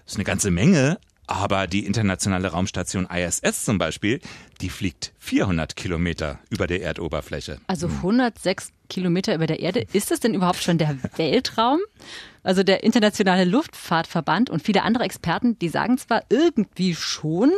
Das 0.04 0.12
ist 0.12 0.16
eine 0.16 0.24
ganze 0.24 0.50
Menge, 0.50 0.96
aber 1.26 1.66
die 1.66 1.84
internationale 1.84 2.48
Raumstation 2.48 3.06
ISS 3.06 3.64
zum 3.64 3.78
Beispiel, 3.78 4.20
die 4.60 4.70
fliegt 4.70 5.12
400 5.18 5.74
Kilometer 5.76 6.38
über 6.50 6.66
der 6.66 6.82
Erdoberfläche. 6.82 7.58
Also 7.66 7.88
106 7.88 8.70
Kilometer 8.88 9.34
über 9.34 9.46
der 9.46 9.60
Erde. 9.60 9.86
Ist 9.92 10.10
das 10.10 10.20
denn 10.20 10.34
überhaupt 10.34 10.62
schon 10.62 10.78
der 10.78 10.96
Weltraum? 11.16 11.80
Also 12.46 12.62
der 12.62 12.84
Internationale 12.84 13.44
Luftfahrtverband 13.44 14.50
und 14.50 14.62
viele 14.62 14.84
andere 14.84 15.02
Experten, 15.02 15.58
die 15.58 15.68
sagen 15.68 15.98
zwar 15.98 16.22
irgendwie 16.30 16.94
schon, 16.94 17.50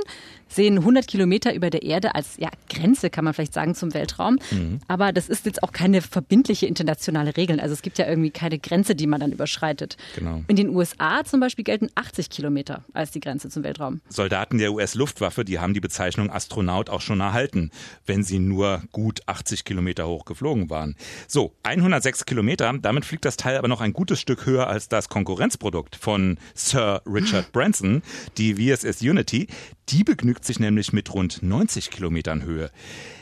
sehen 0.49 0.79
100 0.79 1.07
Kilometer 1.07 1.55
über 1.55 1.69
der 1.69 1.83
Erde 1.83 2.15
als 2.15 2.39
ja, 2.39 2.49
Grenze, 2.71 3.11
kann 3.11 3.23
man 3.23 3.35
vielleicht 3.35 3.53
sagen, 3.53 3.75
zum 3.75 3.93
Weltraum. 3.93 4.39
Mhm. 4.51 4.81
Aber 4.89 5.13
das 5.13 5.29
ist 5.29 5.45
jetzt 5.45 5.63
auch 5.63 5.73
keine 5.73 6.01
verbindliche 6.01 6.65
internationale 6.65 7.37
Regel. 7.37 7.61
Also 7.61 7.75
es 7.75 7.83
gibt 7.83 7.99
ja 7.99 8.09
irgendwie 8.09 8.31
keine 8.31 8.59
Grenze, 8.59 8.95
die 8.95 9.07
man 9.07 9.21
dann 9.21 9.31
überschreitet. 9.31 9.99
Genau. 10.17 10.43
In 10.49 10.57
den 10.57 10.75
USA 10.75 11.23
zum 11.23 11.41
Beispiel 11.41 11.65
gelten 11.65 11.91
80 11.95 12.31
Kilometer 12.31 12.83
als 12.95 13.11
die 13.11 13.21
Grenze 13.21 13.51
zum 13.51 13.65
Weltraum. 13.65 14.01
Soldaten 14.09 14.57
der 14.57 14.73
US-Luftwaffe, 14.73 15.45
die 15.45 15.59
haben 15.59 15.75
die 15.75 15.81
Bezeichnung 15.81 16.31
Astronaut 16.31 16.89
auch 16.89 17.03
schon 17.03 17.21
erhalten, 17.21 17.71
wenn 18.07 18.25
sie 18.25 18.39
nur 18.39 18.83
gut 18.93 19.21
80 19.27 19.65
Kilometer 19.65 20.09
hoch 20.09 20.25
geflogen 20.25 20.71
waren. 20.71 20.97
So, 21.27 21.55
106 21.63 22.27
Kilometer, 22.27 22.73
damit 22.81 23.05
fliegt 23.05 23.25
das 23.25 23.37
Teil 23.37 23.57
aber 23.57 23.69
noch 23.69 23.81
ein 23.81 23.93
gutes 23.93 24.21
Stück 24.21 24.47
höher 24.47 24.69
als 24.69 24.89
das 24.89 25.09
Konkurrenzprodukt 25.09 25.97
von 25.97 26.39
Sir 26.55 27.03
Richard 27.07 27.53
Branson, 27.53 28.03
die 28.37 28.55
VSS 28.55 29.03
Unity. 29.03 29.49
Die 29.89 30.05
begnügt 30.05 30.45
sich 30.45 30.61
nämlich 30.61 30.93
mit 30.93 31.13
rund 31.13 31.43
90 31.43 31.91
Kilometern 31.91 32.43
Höhe. 32.43 32.71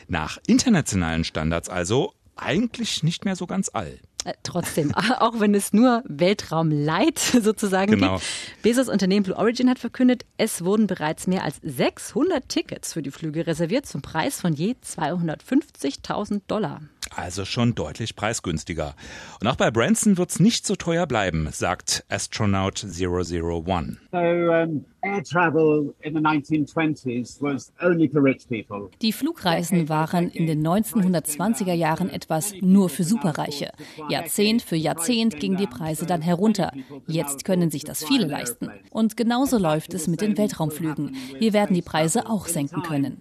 Nach 0.07 0.37
internationalen 0.47 1.23
Standards 1.23 1.69
also 1.69 2.13
eigentlich 2.35 3.03
nicht 3.03 3.25
mehr 3.25 3.35
so 3.35 3.47
ganz 3.47 3.69
all. 3.73 3.99
Äh, 4.27 4.33
trotzdem, 4.43 4.93
auch 5.19 5.39
wenn 5.39 5.55
es 5.55 5.73
nur 5.73 6.03
Weltraumlight 6.05 7.19
sozusagen 7.41 7.91
genau. 7.91 8.15
gibt. 8.15 8.27
Bezos 8.61 8.89
Unternehmen 8.89 9.23
Blue 9.23 9.37
Origin 9.37 9.69
hat 9.69 9.79
verkündet, 9.79 10.25
es 10.37 10.63
wurden 10.63 10.87
bereits 10.87 11.27
mehr 11.27 11.43
als 11.43 11.59
600 11.63 12.47
Tickets 12.47 12.93
für 12.93 13.01
die 13.01 13.11
Flüge 13.11 13.47
reserviert 13.47 13.85
zum 13.85 14.01
Preis 14.01 14.41
von 14.41 14.53
je 14.53 14.75
250.000 14.83 16.41
Dollar. 16.47 16.81
Also 17.15 17.45
schon 17.45 17.75
deutlich 17.75 18.15
preisgünstiger. 18.15 18.95
Und 19.41 19.47
auch 19.47 19.55
bei 19.55 19.71
Branson 19.71 20.17
wird 20.17 20.29
es 20.29 20.39
nicht 20.39 20.65
so 20.65 20.75
teuer 20.75 21.07
bleiben, 21.07 21.49
sagt 21.51 22.05
Astronaut 22.09 22.85
001. 22.85 23.97
So, 24.11 24.17
um, 24.17 24.85
air 25.01 25.23
travel 25.23 25.93
in 26.01 26.13
the 26.13 26.19
1920s 26.19 27.41
was 27.41 27.71
only 27.81 28.07
for 28.07 28.21
rich 28.21 28.47
people. 28.47 28.89
Die 29.01 29.13
Flugreisen 29.13 29.89
waren 29.89 30.29
in 30.29 30.47
den 30.47 30.65
1920er 30.65 31.73
Jahren 31.73 32.09
etwas 32.09 32.53
nur 32.61 32.89
für 32.89 33.03
Superreiche. 33.03 33.71
Jahrzehnt 34.09 34.61
für 34.61 34.75
Jahrzehnt 34.75 35.39
gingen 35.39 35.57
die 35.57 35.67
Preise 35.67 36.05
dann 36.05 36.21
herunter. 36.21 36.71
Jetzt 37.07 37.45
können 37.45 37.71
sich 37.71 37.83
das 37.83 38.03
viele 38.03 38.27
leisten. 38.27 38.69
Und 38.89 39.17
genauso 39.17 39.57
läuft 39.57 39.93
es 39.93 40.07
mit 40.07 40.21
den 40.21 40.37
Weltraumflügen. 40.37 41.15
Wir 41.39 41.53
werden 41.53 41.73
die 41.73 41.81
Preise 41.81 42.27
auch 42.27 42.47
senken 42.47 42.81
können. 42.83 43.17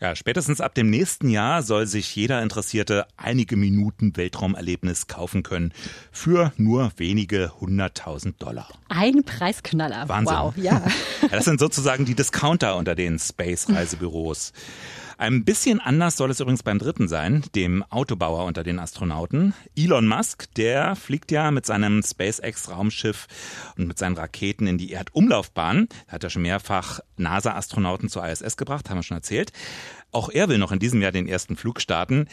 Ja, 0.00 0.14
spätestens 0.14 0.60
ab 0.60 0.74
dem 0.74 0.90
nächsten 0.90 1.28
Jahr 1.28 1.62
soll 1.62 1.86
sich 1.86 2.14
jeder 2.14 2.40
Interessierte 2.42 3.06
einige 3.16 3.56
Minuten 3.56 4.16
Weltraumerlebnis 4.16 5.08
kaufen 5.08 5.42
können. 5.42 5.72
Für 6.12 6.52
nur 6.56 6.92
wenige 6.96 7.52
hunderttausend 7.60 8.40
Dollar. 8.40 8.68
Ein 8.88 9.24
Preisknaller. 9.24 10.08
Wahnsinn. 10.08 10.36
Wow, 10.36 10.56
ja. 10.56 10.82
ja 11.22 11.28
das 11.28 11.44
sind 11.44 11.58
sozusagen 11.58 12.04
die 12.04 12.14
Discounter 12.14 12.76
unter 12.76 12.94
den 12.94 13.18
Space-Reisebüros. 13.18 14.52
Ein 15.20 15.44
bisschen 15.44 15.80
anders 15.80 16.16
soll 16.16 16.30
es 16.30 16.38
übrigens 16.38 16.62
beim 16.62 16.78
dritten 16.78 17.08
sein, 17.08 17.44
dem 17.56 17.82
Autobauer 17.90 18.44
unter 18.44 18.62
den 18.62 18.78
Astronauten. 18.78 19.52
Elon 19.76 20.06
Musk, 20.06 20.46
der 20.54 20.94
fliegt 20.94 21.32
ja 21.32 21.50
mit 21.50 21.66
seinem 21.66 22.04
SpaceX-Raumschiff 22.04 23.26
und 23.76 23.88
mit 23.88 23.98
seinen 23.98 24.16
Raketen 24.16 24.68
in 24.68 24.78
die 24.78 24.92
Erdumlaufbahn. 24.92 25.88
Er 26.06 26.12
hat 26.12 26.22
ja 26.22 26.30
schon 26.30 26.42
mehrfach 26.42 27.00
NASA-Astronauten 27.16 28.08
zur 28.08 28.28
ISS 28.28 28.56
gebracht, 28.56 28.88
haben 28.88 28.98
wir 28.98 29.02
schon 29.02 29.16
erzählt. 29.16 29.50
Auch 30.12 30.30
er 30.30 30.48
will 30.48 30.58
noch 30.58 30.70
in 30.70 30.78
diesem 30.78 31.02
Jahr 31.02 31.10
den 31.10 31.26
ersten 31.26 31.56
Flug 31.56 31.80
starten. 31.80 32.28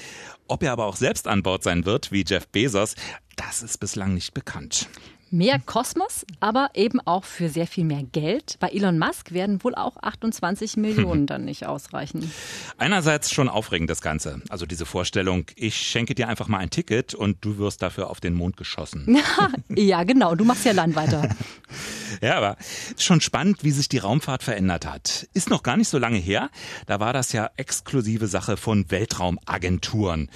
Ob 0.48 0.62
er 0.62 0.72
aber 0.72 0.86
auch 0.86 0.96
selbst 0.96 1.28
an 1.28 1.42
Bord 1.42 1.64
sein 1.64 1.88
wird, 1.88 2.12
wie 2.12 2.24
Jeff 2.24 2.48
Bezos, 2.50 2.94
das 3.36 3.64
ist 3.64 3.80
bislang 3.80 4.14
nicht 4.14 4.36
bekannt. 4.36 4.90
Mehr 5.32 5.60
Kosmos, 5.60 6.26
aber 6.40 6.70
eben 6.76 7.00
auch 7.02 7.24
für 7.24 7.50
sehr 7.50 7.68
viel 7.68 7.84
mehr 7.84 8.04
Geld. 8.04 8.58
Bei 8.60 8.70
Elon 8.70 9.00
Musk 9.00 9.32
werden 9.32 9.64
wohl 9.64 9.76
auch 9.76 9.98
28 10.02 10.78
Millionen 10.78 11.26
dann 11.26 11.46
nicht 11.46 11.66
ausreichen. 11.66 12.32
Einerseits 12.78 13.32
schon 13.32 13.50
aufregend 13.50 13.90
das 13.90 14.02
Ganze. 14.02 14.42
Also 14.50 14.66
diese 14.66 14.86
Vorstellung, 14.86 15.46
ich 15.56 15.76
schenke 15.76 16.14
dir 16.14 16.28
einfach 16.28 16.48
mal 16.48 16.60
ein 16.60 16.70
Ticket 16.70 17.16
und 17.16 17.44
du 17.44 17.58
wirst 17.58 17.82
dafür 17.82 18.10
auf 18.10 18.20
den 18.20 18.34
Mond 18.34 18.56
geschossen. 18.56 19.18
ja, 19.70 20.04
genau. 20.04 20.36
Du 20.36 20.46
machst 20.46 20.64
ja 20.66 20.74
Land 20.74 20.96
weiter. 20.96 21.30
ja, 22.22 22.38
aber 22.38 22.58
schon 22.98 23.20
spannend, 23.20 23.64
wie 23.64 23.72
sich 23.72 23.90
die 23.90 23.98
Raumfahrt 23.98 24.44
verändert 24.44 24.86
hat. 24.86 25.28
Ist 25.34 25.50
noch 25.50 25.64
gar 25.64 25.78
nicht 25.78 25.90
so 25.90 25.98
lange 25.98 26.18
her. 26.18 26.50
Da 26.86 27.00
war 27.00 27.14
das 27.14 27.32
ja 27.34 27.50
exklusive 27.58 28.28
Sache 28.28 28.58
von 28.58 28.92
Weltraumagenturen. 28.92 30.30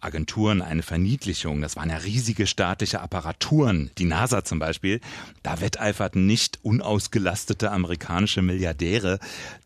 Agenturen 0.00 0.62
eine 0.62 0.82
Verniedlichung. 0.82 1.60
Das 1.60 1.76
waren 1.76 1.90
ja 1.90 1.96
riesige 1.96 2.46
staatliche 2.46 3.00
Apparaturen. 3.00 3.90
Die 3.98 4.04
NASA 4.04 4.44
zum 4.44 4.58
Beispiel. 4.58 5.00
Da 5.42 5.60
wetteiferten 5.60 6.26
nicht 6.26 6.58
unausgelastete 6.62 7.70
amerikanische 7.70 8.42
Milliardäre. 8.42 9.18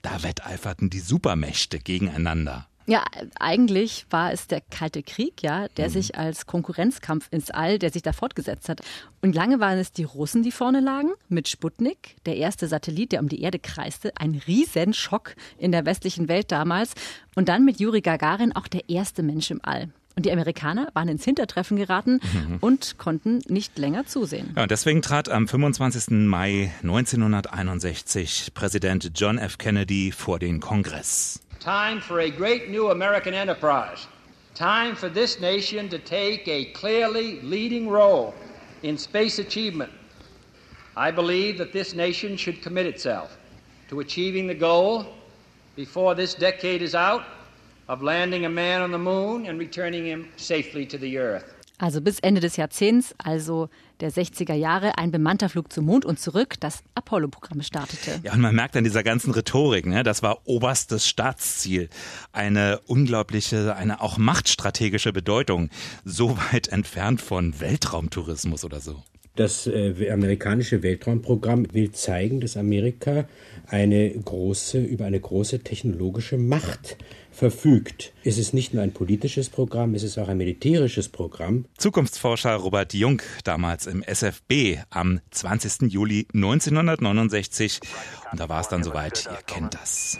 Da 0.02 0.22
wetteiferten 0.22 0.90
die 0.90 1.00
Supermächte 1.00 1.78
gegeneinander. 1.78 2.68
Ja, 2.86 3.04
eigentlich 3.38 4.06
war 4.10 4.32
es 4.32 4.48
der 4.48 4.60
Kalte 4.60 5.04
Krieg, 5.04 5.42
ja, 5.42 5.68
der 5.68 5.88
mhm. 5.88 5.92
sich 5.92 6.18
als 6.18 6.46
Konkurrenzkampf 6.46 7.28
ins 7.30 7.50
All, 7.50 7.78
der 7.78 7.90
sich 7.90 8.02
da 8.02 8.12
fortgesetzt 8.12 8.68
hat. 8.68 8.80
Und 9.20 9.36
lange 9.36 9.60
waren 9.60 9.78
es 9.78 9.92
die 9.92 10.02
Russen, 10.02 10.42
die 10.42 10.50
vorne 10.50 10.80
lagen, 10.80 11.12
mit 11.28 11.48
Sputnik, 11.48 12.16
der 12.26 12.36
erste 12.36 12.66
Satellit, 12.66 13.12
der 13.12 13.20
um 13.20 13.28
die 13.28 13.40
Erde 13.40 13.60
kreiste. 13.60 14.12
Ein 14.16 14.34
Riesenschock 14.46 15.36
in 15.58 15.70
der 15.70 15.86
westlichen 15.86 16.28
Welt 16.28 16.50
damals. 16.50 16.94
Und 17.36 17.48
dann 17.48 17.64
mit 17.64 17.78
Juri 17.78 18.00
Gagarin 18.00 18.52
auch 18.52 18.66
der 18.66 18.88
erste 18.88 19.22
Mensch 19.22 19.50
im 19.52 19.60
All. 19.62 19.90
Und 20.14 20.26
die 20.26 20.32
Amerikaner 20.32 20.88
waren 20.92 21.08
ins 21.08 21.24
Hintertreffen 21.24 21.76
geraten 21.76 22.20
mhm. 22.34 22.58
und 22.60 22.98
konnten 22.98 23.40
nicht 23.48 23.78
länger 23.78 24.06
zusehen. 24.06 24.52
Ja, 24.56 24.62
und 24.62 24.70
deswegen 24.70 25.00
trat 25.00 25.28
am 25.28 25.48
25. 25.48 26.10
Mai 26.26 26.72
1961 26.82 28.52
Präsident 28.54 29.10
John 29.14 29.38
F. 29.38 29.58
Kennedy 29.58 30.12
vor 30.12 30.38
den 30.38 30.60
Kongress. 30.60 31.40
Time 31.60 32.00
for 32.00 32.18
a 32.18 32.28
great 32.28 32.70
new 32.70 32.90
American 32.90 33.32
enterprise. 33.32 34.06
Time 34.54 34.94
for 34.94 35.08
this 35.08 35.40
nation 35.40 35.88
to 35.88 35.98
take 35.98 36.46
a 36.46 36.66
clearly 36.72 37.40
leading 37.42 37.88
role 37.88 38.34
in 38.82 38.98
space 38.98 39.38
achievement. 39.38 39.90
I 40.94 41.10
believe 41.10 41.56
that 41.58 41.72
this 41.72 41.94
nation 41.94 42.36
should 42.36 42.62
commit 42.62 42.86
itself 42.86 43.38
to 43.88 44.00
achieving 44.00 44.46
the 44.46 44.54
goal 44.54 45.06
before 45.74 46.14
this 46.14 46.34
decade 46.34 46.82
is 46.82 46.94
out 46.94 47.22
of 47.88 48.02
landing 48.02 48.44
a 48.44 48.48
man 48.48 48.82
on 48.82 48.92
the 48.92 48.98
moon 48.98 49.46
and 49.46 49.58
returning 49.58 50.04
him 50.04 50.26
safely 50.36 50.86
to 50.86 50.98
the 50.98 51.18
earth. 51.18 51.44
Also 51.82 52.00
bis 52.00 52.20
Ende 52.20 52.40
des 52.40 52.56
Jahrzehnts, 52.56 53.12
also 53.18 53.68
der 53.98 54.12
60er 54.12 54.54
Jahre, 54.54 54.98
ein 54.98 55.10
bemannter 55.10 55.48
Flug 55.48 55.72
zum 55.72 55.86
Mond 55.86 56.04
und 56.04 56.20
zurück, 56.20 56.54
das 56.60 56.84
Apollo-Programm 56.94 57.60
startete. 57.62 58.20
Ja, 58.22 58.34
und 58.34 58.40
man 58.40 58.54
merkt 58.54 58.76
an 58.76 58.84
dieser 58.84 59.02
ganzen 59.02 59.32
Rhetorik, 59.32 59.86
ne, 59.86 60.04
das 60.04 60.22
war 60.22 60.46
oberstes 60.46 61.08
Staatsziel. 61.08 61.88
Eine 62.30 62.78
unglaubliche, 62.86 63.74
eine 63.74 64.00
auch 64.00 64.16
machtstrategische 64.16 65.12
Bedeutung. 65.12 65.70
So 66.04 66.36
weit 66.52 66.68
entfernt 66.68 67.20
von 67.20 67.58
Weltraumtourismus 67.58 68.64
oder 68.64 68.78
so. 68.78 69.02
Das 69.34 69.66
äh, 69.66 70.10
amerikanische 70.10 70.84
Weltraumprogramm 70.84 71.66
will 71.72 71.90
zeigen, 71.90 72.40
dass 72.40 72.56
Amerika 72.56 73.24
eine 73.66 74.10
große, 74.10 74.78
über 74.78 75.06
eine 75.06 75.18
große 75.18 75.60
technologische 75.60 76.36
Macht 76.36 76.96
verfügt. 77.32 78.12
Es 78.24 78.38
ist 78.38 78.54
nicht 78.54 78.74
nur 78.74 78.82
ein 78.82 78.92
politisches 78.92 79.48
Programm, 79.48 79.94
es 79.94 80.02
ist 80.02 80.18
auch 80.18 80.28
ein 80.28 80.36
militärisches 80.36 81.08
Programm. 81.08 81.64
Zukunftsforscher 81.78 82.54
Robert 82.54 82.94
Jung, 82.94 83.22
damals 83.44 83.86
im 83.86 84.02
SFB 84.02 84.78
am 84.90 85.20
20. 85.30 85.92
Juli 85.92 86.26
1969. 86.34 87.80
Und 88.30 88.40
da 88.40 88.48
war 88.48 88.60
es 88.60 88.68
dann 88.68 88.84
soweit, 88.84 89.26
ihr 89.26 89.38
kennt 89.46 89.74
das. 89.74 90.18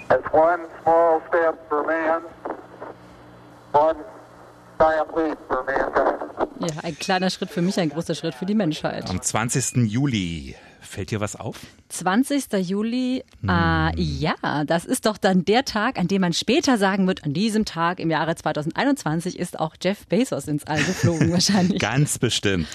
Ja, 6.61 6.69
ein 6.83 6.99
kleiner 6.99 7.31
Schritt 7.31 7.51
für 7.51 7.63
mich, 7.63 7.79
ein 7.79 7.91
großer 7.91 8.15
Schritt 8.15 8.35
für 8.35 8.47
die 8.47 8.55
Menschheit. 8.55 9.09
Am 9.11 9.21
20. 9.21 9.91
Juli 9.91 10.57
Fällt 10.93 11.11
dir 11.11 11.21
was 11.21 11.37
auf? 11.37 11.59
20. 11.93 12.45
Juli, 12.67 13.23
hm. 13.41 13.49
äh, 13.49 14.01
ja, 14.01 14.65
das 14.65 14.85
ist 14.85 15.07
doch 15.07 15.19
dann 15.19 15.45
der 15.45 15.65
Tag, 15.65 15.99
an 15.99 16.09
dem 16.09 16.23
man 16.23 16.33
später 16.33 16.79
sagen 16.79 17.07
wird, 17.07 17.25
an 17.25 17.35
diesem 17.35 17.65
Tag 17.65 18.01
im 18.01 18.11
Jahre 18.11 18.35
2021 18.35 19.39
ist 19.39 19.61
auch 19.61 19.77
Jeff 19.81 20.07
Bezos 20.07 20.49
ins 20.49 20.65
All 20.65 20.83
geflogen 20.83 21.31
wahrscheinlich. 21.33 21.81
Ganz 21.81 22.19
bestimmt. 22.19 22.69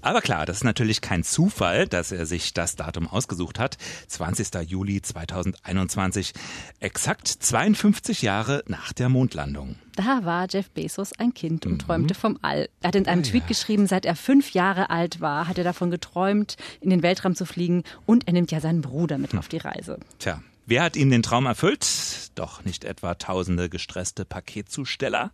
Aber 0.00 0.20
klar, 0.20 0.46
das 0.46 0.58
ist 0.58 0.64
natürlich 0.64 1.00
kein 1.00 1.24
Zufall, 1.24 1.86
dass 1.86 2.12
er 2.12 2.26
sich 2.26 2.54
das 2.54 2.76
Datum 2.76 3.08
ausgesucht 3.08 3.58
hat. 3.58 3.76
20. 4.06 4.68
Juli 4.68 5.02
2021, 5.02 6.32
exakt 6.78 7.26
52 7.26 8.22
Jahre 8.22 8.62
nach 8.68 8.92
der 8.92 9.08
Mondlandung. 9.08 9.76
Da 9.96 10.24
war 10.24 10.46
Jeff 10.48 10.70
Bezos 10.70 11.14
ein 11.14 11.32
Kind 11.32 11.64
und 11.64 11.72
mhm. 11.72 11.78
träumte 11.78 12.14
vom 12.14 12.38
All. 12.42 12.68
Er 12.82 12.88
hat 12.88 12.94
in 12.96 13.08
einem 13.08 13.22
ah, 13.22 13.28
Tweet 13.28 13.44
ja. 13.44 13.48
geschrieben, 13.48 13.86
seit 13.86 14.04
er 14.04 14.14
fünf 14.14 14.52
Jahre 14.52 14.90
alt 14.90 15.22
war, 15.22 15.48
hat 15.48 15.56
er 15.56 15.64
davon 15.64 15.90
geträumt, 15.90 16.56
in 16.82 16.90
den 16.90 17.02
Weltraum 17.02 17.34
zu 17.34 17.46
fliegen 17.46 17.82
und 18.04 18.28
er 18.28 18.34
nimmt 18.36 18.52
ja 18.52 18.60
seinen 18.60 18.82
Bruder 18.82 19.18
mit 19.18 19.32
hm. 19.32 19.38
auf 19.38 19.48
die 19.48 19.58
Reise. 19.58 19.98
Tja, 20.18 20.42
wer 20.66 20.82
hat 20.82 20.96
ihm 20.96 21.10
den 21.10 21.22
Traum 21.22 21.46
erfüllt? 21.46 22.30
Doch 22.36 22.64
nicht 22.64 22.84
etwa 22.84 23.14
tausende 23.14 23.68
gestresste 23.68 24.24
Paketzusteller. 24.24 25.32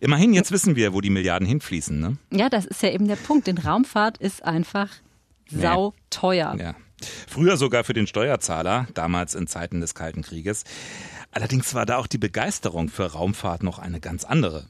Immerhin, 0.00 0.34
jetzt 0.34 0.50
wissen 0.50 0.74
wir, 0.74 0.94
wo 0.94 1.00
die 1.00 1.10
Milliarden 1.10 1.46
hinfließen. 1.46 2.00
Ne? 2.00 2.16
Ja, 2.32 2.48
das 2.48 2.64
ist 2.64 2.82
ja 2.82 2.90
eben 2.90 3.06
der 3.06 3.16
Punkt. 3.16 3.46
Denn 3.46 3.58
Raumfahrt 3.58 4.18
ist 4.18 4.44
einfach 4.44 4.88
sau 5.48 5.94
teuer. 6.10 6.56
Ja. 6.58 6.74
Früher 7.28 7.56
sogar 7.56 7.84
für 7.84 7.92
den 7.92 8.06
Steuerzahler, 8.06 8.88
damals 8.94 9.34
in 9.34 9.46
Zeiten 9.46 9.80
des 9.80 9.94
Kalten 9.94 10.22
Krieges. 10.22 10.64
Allerdings 11.30 11.74
war 11.74 11.86
da 11.86 11.98
auch 11.98 12.06
die 12.06 12.18
Begeisterung 12.18 12.88
für 12.88 13.12
Raumfahrt 13.12 13.62
noch 13.62 13.78
eine 13.78 14.00
ganz 14.00 14.24
andere. 14.24 14.66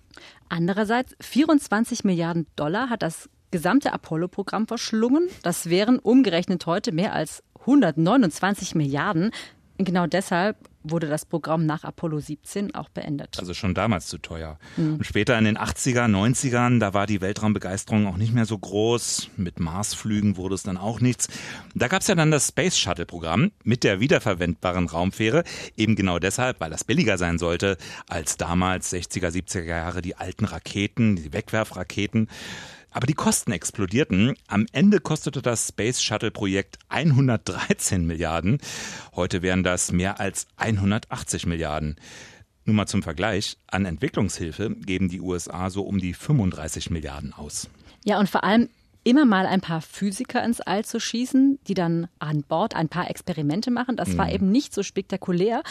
Andererseits, 0.48 1.14
24 1.20 2.04
Milliarden 2.04 2.46
Dollar 2.56 2.90
hat 2.90 3.02
das 3.02 3.28
gesamte 3.52 3.92
Apollo-Programm 3.92 4.66
verschlungen. 4.66 5.28
Das 5.42 5.70
wären 5.70 6.00
umgerechnet 6.00 6.66
heute 6.66 6.90
mehr 6.90 7.12
als 7.12 7.44
129 7.60 8.74
Milliarden. 8.74 9.30
Genau 9.78 10.06
deshalb 10.06 10.56
wurde 10.84 11.08
das 11.08 11.24
Programm 11.24 11.64
nach 11.66 11.84
Apollo 11.84 12.20
17 12.20 12.74
auch 12.74 12.88
beendet. 12.88 13.38
Also 13.38 13.54
schon 13.54 13.74
damals 13.74 14.06
zu 14.06 14.18
teuer. 14.18 14.58
Mhm. 14.76 14.94
Und 14.94 15.06
später 15.06 15.38
in 15.38 15.44
den 15.44 15.56
80er, 15.56 16.06
90ern, 16.06 16.80
da 16.80 16.92
war 16.92 17.06
die 17.06 17.20
Weltraumbegeisterung 17.20 18.06
auch 18.06 18.16
nicht 18.16 18.34
mehr 18.34 18.46
so 18.46 18.58
groß. 18.58 19.30
Mit 19.36 19.60
Marsflügen 19.60 20.36
wurde 20.36 20.56
es 20.56 20.62
dann 20.62 20.76
auch 20.76 21.00
nichts. 21.00 21.28
Da 21.74 21.88
gab 21.88 22.02
es 22.02 22.08
ja 22.08 22.14
dann 22.14 22.30
das 22.30 22.48
Space 22.48 22.76
Shuttle 22.76 23.06
Programm 23.06 23.52
mit 23.64 23.84
der 23.84 24.00
wiederverwendbaren 24.00 24.88
Raumfähre. 24.88 25.44
Eben 25.76 25.94
genau 25.94 26.18
deshalb, 26.18 26.60
weil 26.60 26.70
das 26.70 26.84
billiger 26.84 27.18
sein 27.18 27.38
sollte 27.38 27.76
als 28.08 28.36
damals 28.36 28.92
60er, 28.92 29.28
70er 29.28 29.62
Jahre 29.62 30.02
die 30.02 30.16
alten 30.16 30.44
Raketen, 30.44 31.16
die 31.16 31.32
Wegwerfraketen. 31.32 32.28
Aber 32.92 33.06
die 33.06 33.14
Kosten 33.14 33.52
explodierten. 33.52 34.34
Am 34.46 34.66
Ende 34.72 35.00
kostete 35.00 35.42
das 35.42 35.68
Space 35.68 36.02
Shuttle 36.02 36.30
Projekt 36.30 36.78
113 36.88 38.06
Milliarden. 38.06 38.58
Heute 39.16 39.42
wären 39.42 39.62
das 39.62 39.92
mehr 39.92 40.20
als 40.20 40.46
180 40.56 41.46
Milliarden. 41.46 41.96
Nur 42.64 42.76
mal 42.76 42.86
zum 42.86 43.02
Vergleich, 43.02 43.56
an 43.66 43.86
Entwicklungshilfe 43.86 44.70
geben 44.70 45.08
die 45.08 45.20
USA 45.20 45.70
so 45.70 45.82
um 45.82 45.98
die 45.98 46.14
35 46.14 46.90
Milliarden 46.90 47.32
aus. 47.32 47.68
Ja, 48.04 48.20
und 48.20 48.28
vor 48.28 48.44
allem 48.44 48.68
immer 49.04 49.24
mal 49.24 49.46
ein 49.46 49.60
paar 49.60 49.80
Physiker 49.80 50.44
ins 50.44 50.60
All 50.60 50.84
zu 50.84 51.00
schießen, 51.00 51.58
die 51.66 51.74
dann 51.74 52.08
an 52.18 52.42
Bord 52.42 52.76
ein 52.76 52.88
paar 52.88 53.10
Experimente 53.10 53.70
machen. 53.70 53.96
Das 53.96 54.16
war 54.16 54.26
mhm. 54.26 54.32
eben 54.32 54.52
nicht 54.52 54.72
so 54.74 54.82
spektakulär, 54.82 55.62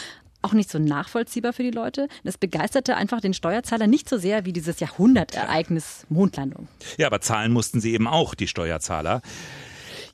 auch 0.42 0.52
nicht 0.52 0.70
so 0.70 0.78
nachvollziehbar 0.78 1.52
für 1.52 1.62
die 1.62 1.70
Leute. 1.70 2.08
Das 2.24 2.38
begeisterte 2.38 2.96
einfach 2.96 3.20
den 3.20 3.34
Steuerzahler 3.34 3.86
nicht 3.86 4.08
so 4.08 4.18
sehr 4.18 4.44
wie 4.44 4.52
dieses 4.52 4.80
Jahrhundertereignis 4.80 6.06
Mondlandung. 6.08 6.68
Ja, 6.98 7.06
aber 7.06 7.20
zahlen 7.20 7.52
mussten 7.52 7.80
sie 7.80 7.92
eben 7.92 8.06
auch, 8.06 8.34
die 8.34 8.48
Steuerzahler. 8.48 9.22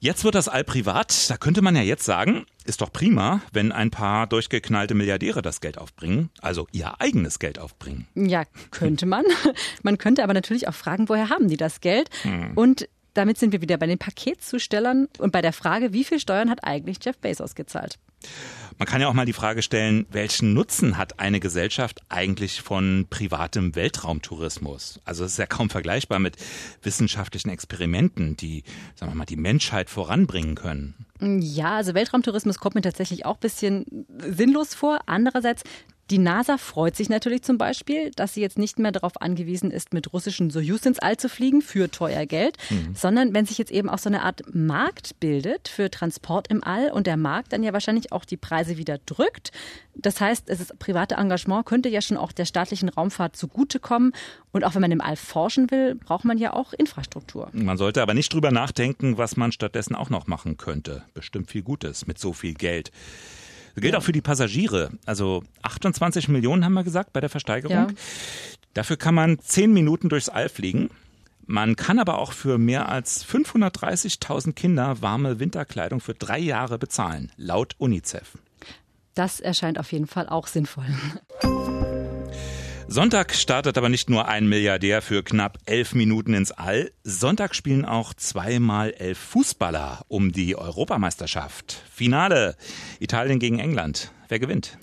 Jetzt 0.00 0.22
wird 0.22 0.36
das 0.36 0.46
All 0.46 0.62
privat. 0.62 1.28
Da 1.28 1.36
könnte 1.36 1.60
man 1.60 1.74
ja 1.74 1.82
jetzt 1.82 2.04
sagen, 2.04 2.46
ist 2.64 2.80
doch 2.82 2.92
prima, 2.92 3.40
wenn 3.52 3.72
ein 3.72 3.90
paar 3.90 4.28
durchgeknallte 4.28 4.94
Milliardäre 4.94 5.42
das 5.42 5.60
Geld 5.60 5.76
aufbringen, 5.76 6.30
also 6.40 6.68
ihr 6.70 7.00
eigenes 7.00 7.40
Geld 7.40 7.58
aufbringen. 7.58 8.06
Ja, 8.14 8.44
könnte 8.70 9.06
man. 9.06 9.24
Man 9.82 9.98
könnte 9.98 10.22
aber 10.22 10.34
natürlich 10.34 10.68
auch 10.68 10.74
fragen, 10.74 11.08
woher 11.08 11.30
haben 11.30 11.48
die 11.48 11.56
das 11.56 11.80
Geld? 11.80 12.10
Hm. 12.22 12.52
Und 12.54 12.88
damit 13.14 13.38
sind 13.38 13.52
wir 13.52 13.60
wieder 13.60 13.76
bei 13.76 13.86
den 13.86 13.98
Paketzustellern 13.98 15.08
und 15.18 15.32
bei 15.32 15.42
der 15.42 15.52
Frage, 15.52 15.92
wie 15.92 16.04
viel 16.04 16.20
Steuern 16.20 16.50
hat 16.50 16.62
eigentlich 16.62 16.98
Jeff 17.04 17.18
Bezos 17.18 17.56
gezahlt? 17.56 17.98
Man 18.78 18.86
kann 18.86 19.00
ja 19.00 19.08
auch 19.08 19.12
mal 19.12 19.26
die 19.26 19.32
Frage 19.32 19.62
stellen, 19.62 20.06
welchen 20.10 20.54
Nutzen 20.54 20.96
hat 20.96 21.18
eine 21.18 21.40
Gesellschaft 21.40 22.00
eigentlich 22.08 22.60
von 22.62 23.06
privatem 23.10 23.74
Weltraumtourismus? 23.74 25.00
Also 25.04 25.24
es 25.24 25.32
ist 25.32 25.38
ja 25.38 25.46
kaum 25.46 25.68
vergleichbar 25.68 26.20
mit 26.20 26.36
wissenschaftlichen 26.82 27.50
Experimenten, 27.50 28.36
die, 28.36 28.62
sagen 28.94 29.10
wir 29.10 29.16
mal, 29.16 29.24
die 29.24 29.36
Menschheit 29.36 29.90
voranbringen 29.90 30.54
können. 30.54 31.06
Ja, 31.20 31.76
also 31.76 31.94
Weltraumtourismus 31.94 32.58
kommt 32.58 32.76
mir 32.76 32.82
tatsächlich 32.82 33.26
auch 33.26 33.34
ein 33.34 33.40
bisschen 33.40 34.06
sinnlos 34.18 34.74
vor. 34.74 35.00
Andererseits 35.06 35.64
die 36.10 36.18
NASA 36.18 36.56
freut 36.56 36.96
sich 36.96 37.08
natürlich 37.08 37.42
zum 37.42 37.58
Beispiel, 37.58 38.10
dass 38.12 38.34
sie 38.34 38.40
jetzt 38.40 38.58
nicht 38.58 38.78
mehr 38.78 38.92
darauf 38.92 39.20
angewiesen 39.20 39.70
ist, 39.70 39.92
mit 39.92 40.12
russischen 40.12 40.50
Soyuz 40.50 40.86
ins 40.86 40.98
All 40.98 41.16
zu 41.16 41.28
fliegen 41.28 41.60
für 41.60 41.90
teuer 41.90 42.24
Geld, 42.24 42.56
mhm. 42.70 42.94
sondern 42.94 43.34
wenn 43.34 43.44
sich 43.46 43.58
jetzt 43.58 43.70
eben 43.70 43.90
auch 43.90 43.98
so 43.98 44.08
eine 44.08 44.22
Art 44.22 44.42
Markt 44.54 45.20
bildet 45.20 45.68
für 45.68 45.90
Transport 45.90 46.48
im 46.48 46.64
All 46.64 46.90
und 46.90 47.06
der 47.06 47.16
Markt 47.16 47.52
dann 47.52 47.62
ja 47.62 47.72
wahrscheinlich 47.72 48.12
auch 48.12 48.24
die 48.24 48.36
Preise 48.36 48.78
wieder 48.78 48.98
drückt. 48.98 49.52
Das 49.94 50.20
heißt, 50.20 50.48
es 50.48 50.60
ist, 50.60 50.78
private 50.78 51.16
Engagement 51.16 51.66
könnte 51.66 51.88
ja 51.88 52.00
schon 52.00 52.16
auch 52.16 52.32
der 52.32 52.44
staatlichen 52.44 52.88
Raumfahrt 52.88 53.36
zugutekommen. 53.36 54.12
Und 54.52 54.64
auch 54.64 54.74
wenn 54.74 54.80
man 54.80 54.92
im 54.92 55.00
All 55.00 55.16
forschen 55.16 55.70
will, 55.70 55.96
braucht 55.96 56.24
man 56.24 56.38
ja 56.38 56.52
auch 56.52 56.72
Infrastruktur. 56.72 57.50
Man 57.52 57.76
sollte 57.76 58.00
aber 58.00 58.14
nicht 58.14 58.32
drüber 58.32 58.50
nachdenken, 58.50 59.18
was 59.18 59.36
man 59.36 59.52
stattdessen 59.52 59.94
auch 59.94 60.08
noch 60.08 60.26
machen 60.26 60.56
könnte. 60.56 61.02
Bestimmt 61.14 61.50
viel 61.50 61.62
Gutes 61.62 62.06
mit 62.06 62.18
so 62.18 62.32
viel 62.32 62.54
Geld. 62.54 62.92
Das 63.78 63.82
gilt 63.82 63.92
ja. 63.92 64.00
auch 64.00 64.02
für 64.02 64.12
die 64.12 64.20
Passagiere. 64.20 64.90
Also 65.06 65.44
28 65.62 66.28
Millionen 66.28 66.64
haben 66.64 66.74
wir 66.74 66.82
gesagt 66.82 67.12
bei 67.12 67.20
der 67.20 67.30
Versteigerung. 67.30 67.76
Ja. 67.76 67.86
Dafür 68.74 68.96
kann 68.96 69.14
man 69.14 69.38
10 69.38 69.72
Minuten 69.72 70.08
durchs 70.08 70.28
All 70.28 70.48
fliegen. 70.48 70.90
Man 71.46 71.76
kann 71.76 72.00
aber 72.00 72.18
auch 72.18 72.32
für 72.32 72.58
mehr 72.58 72.88
als 72.88 73.24
530.000 73.24 74.52
Kinder 74.54 75.00
warme 75.00 75.38
Winterkleidung 75.38 76.00
für 76.00 76.14
drei 76.14 76.40
Jahre 76.40 76.76
bezahlen, 76.76 77.30
laut 77.36 77.76
UNICEF. 77.78 78.36
Das 79.14 79.38
erscheint 79.38 79.78
auf 79.78 79.92
jeden 79.92 80.08
Fall 80.08 80.28
auch 80.28 80.48
sinnvoll. 80.48 80.86
Sonntag 82.90 83.34
startet 83.34 83.76
aber 83.76 83.90
nicht 83.90 84.08
nur 84.08 84.28
ein 84.28 84.48
Milliardär 84.48 85.02
für 85.02 85.22
knapp 85.22 85.58
elf 85.66 85.94
Minuten 85.94 86.32
ins 86.32 86.52
All. 86.52 86.90
Sonntag 87.04 87.54
spielen 87.54 87.84
auch 87.84 88.14
zweimal 88.14 88.92
elf 88.92 89.18
Fußballer 89.18 90.06
um 90.08 90.32
die 90.32 90.56
Europameisterschaft. 90.56 91.82
Finale. 91.92 92.56
Italien 92.98 93.40
gegen 93.40 93.58
England. 93.58 94.10
Wer 94.28 94.38
gewinnt? 94.38 94.78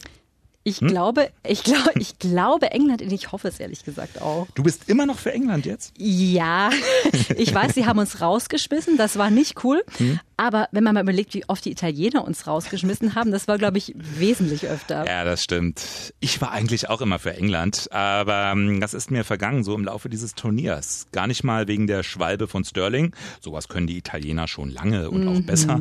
Ich 0.68 0.80
hm? 0.80 0.88
glaube, 0.88 1.30
ich 1.48 1.64
glaube, 1.64 1.92
ich 2.00 2.18
glaube 2.18 2.72
England 2.72 3.02
ich 3.04 3.32
hoffe 3.32 3.48
es 3.48 3.60
ehrlich 3.60 3.86
gesagt 3.86 4.20
auch. 4.20 4.48
Du 4.56 4.64
bist 4.64 4.90
immer 4.90 5.06
noch 5.06 5.20
für 5.20 5.32
England 5.32 5.68
jetzt? 5.68 5.94
Ja, 5.96 6.72
ich 7.38 7.54
weiß, 7.54 7.76
sie 7.76 7.86
haben 7.86 8.00
uns 8.00 8.20
rausgeschmissen, 8.20 8.98
das 8.98 9.18
war 9.18 9.30
nicht 9.30 9.64
cool. 9.64 9.84
Hm? 9.98 10.20
Aber 10.38 10.68
wenn 10.72 10.84
man 10.84 10.96
mal 10.96 11.04
überlegt, 11.04 11.36
wie 11.36 11.48
oft 11.48 11.64
die 11.64 11.72
Italiener 11.72 12.26
uns 12.26 12.48
rausgeschmissen 12.48 13.14
haben, 13.14 13.32
das 13.32 13.48
war, 13.48 13.60
glaube 13.60 13.78
ich, 13.78 13.94
wesentlich 13.96 14.66
öfter. 14.68 15.06
Ja, 15.06 15.24
das 15.24 15.44
stimmt. 15.44 16.14
Ich 16.20 16.42
war 16.42 16.52
eigentlich 16.52 16.90
auch 16.90 17.00
immer 17.00 17.20
für 17.20 17.36
England, 17.36 17.92
aber 17.92 18.52
ähm, 18.52 18.82
das 18.82 18.96
ist 18.96 19.12
mir 19.12 19.24
vergangen 19.24 19.64
so 19.64 19.76
im 19.76 19.86
Laufe 19.86 20.10
dieses 20.10 20.34
Turniers. 20.34 21.06
Gar 21.12 21.28
nicht 21.28 21.44
mal 21.44 21.68
wegen 21.68 21.86
der 21.86 22.02
Schwalbe 22.02 22.48
von 22.48 22.66
Sterling. 22.66 23.16
Sowas 23.40 23.68
können 23.68 23.86
die 23.86 23.98
Italiener 23.98 24.48
schon 24.48 24.72
lange 24.72 25.12
und 25.12 25.22
mhm. 25.22 25.28
auch 25.30 25.42
besser. 25.42 25.80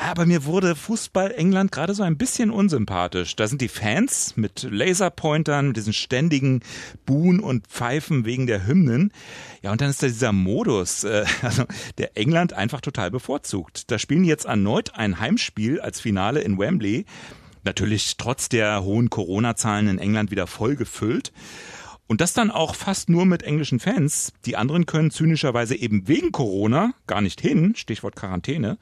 Aber 0.00 0.26
mir 0.26 0.44
wurde 0.44 0.76
Fußball 0.76 1.32
England 1.32 1.72
gerade 1.72 1.92
so 1.92 2.04
ein 2.04 2.16
bisschen 2.16 2.50
unsympathisch. 2.50 3.34
Da 3.34 3.48
sind 3.48 3.60
die 3.60 3.68
Fans 3.68 4.36
mit 4.36 4.62
Laserpointern, 4.70 5.68
mit 5.68 5.76
diesen 5.76 5.92
ständigen 5.92 6.60
Buhen 7.04 7.40
und 7.40 7.66
Pfeifen 7.66 8.24
wegen 8.24 8.46
der 8.46 8.64
Hymnen. 8.66 9.12
Ja, 9.60 9.72
und 9.72 9.80
dann 9.80 9.90
ist 9.90 10.02
da 10.02 10.06
dieser 10.06 10.32
Modus, 10.32 11.02
äh, 11.02 11.24
also 11.42 11.64
der 11.98 12.16
England 12.16 12.52
einfach 12.52 12.80
total 12.80 13.10
bevorzugt. 13.10 13.90
Da 13.90 13.98
spielen 13.98 14.24
jetzt 14.24 14.44
erneut 14.44 14.94
ein 14.94 15.18
Heimspiel 15.18 15.80
als 15.80 16.00
Finale 16.00 16.40
in 16.40 16.58
Wembley. 16.58 17.04
Natürlich 17.64 18.16
trotz 18.18 18.48
der 18.48 18.84
hohen 18.84 19.10
Corona-Zahlen 19.10 19.88
in 19.88 19.98
England 19.98 20.30
wieder 20.30 20.46
voll 20.46 20.76
gefüllt. 20.76 21.32
Und 22.06 22.20
das 22.20 22.32
dann 22.32 22.52
auch 22.52 22.76
fast 22.76 23.10
nur 23.10 23.26
mit 23.26 23.42
englischen 23.42 23.80
Fans. 23.80 24.32
Die 24.46 24.56
anderen 24.56 24.86
können 24.86 25.10
zynischerweise 25.10 25.74
eben 25.74 26.06
wegen 26.06 26.30
Corona 26.30 26.94
gar 27.08 27.20
nicht 27.20 27.40
hin, 27.40 27.74
Stichwort 27.74 28.14
Quarantäne. 28.14 28.78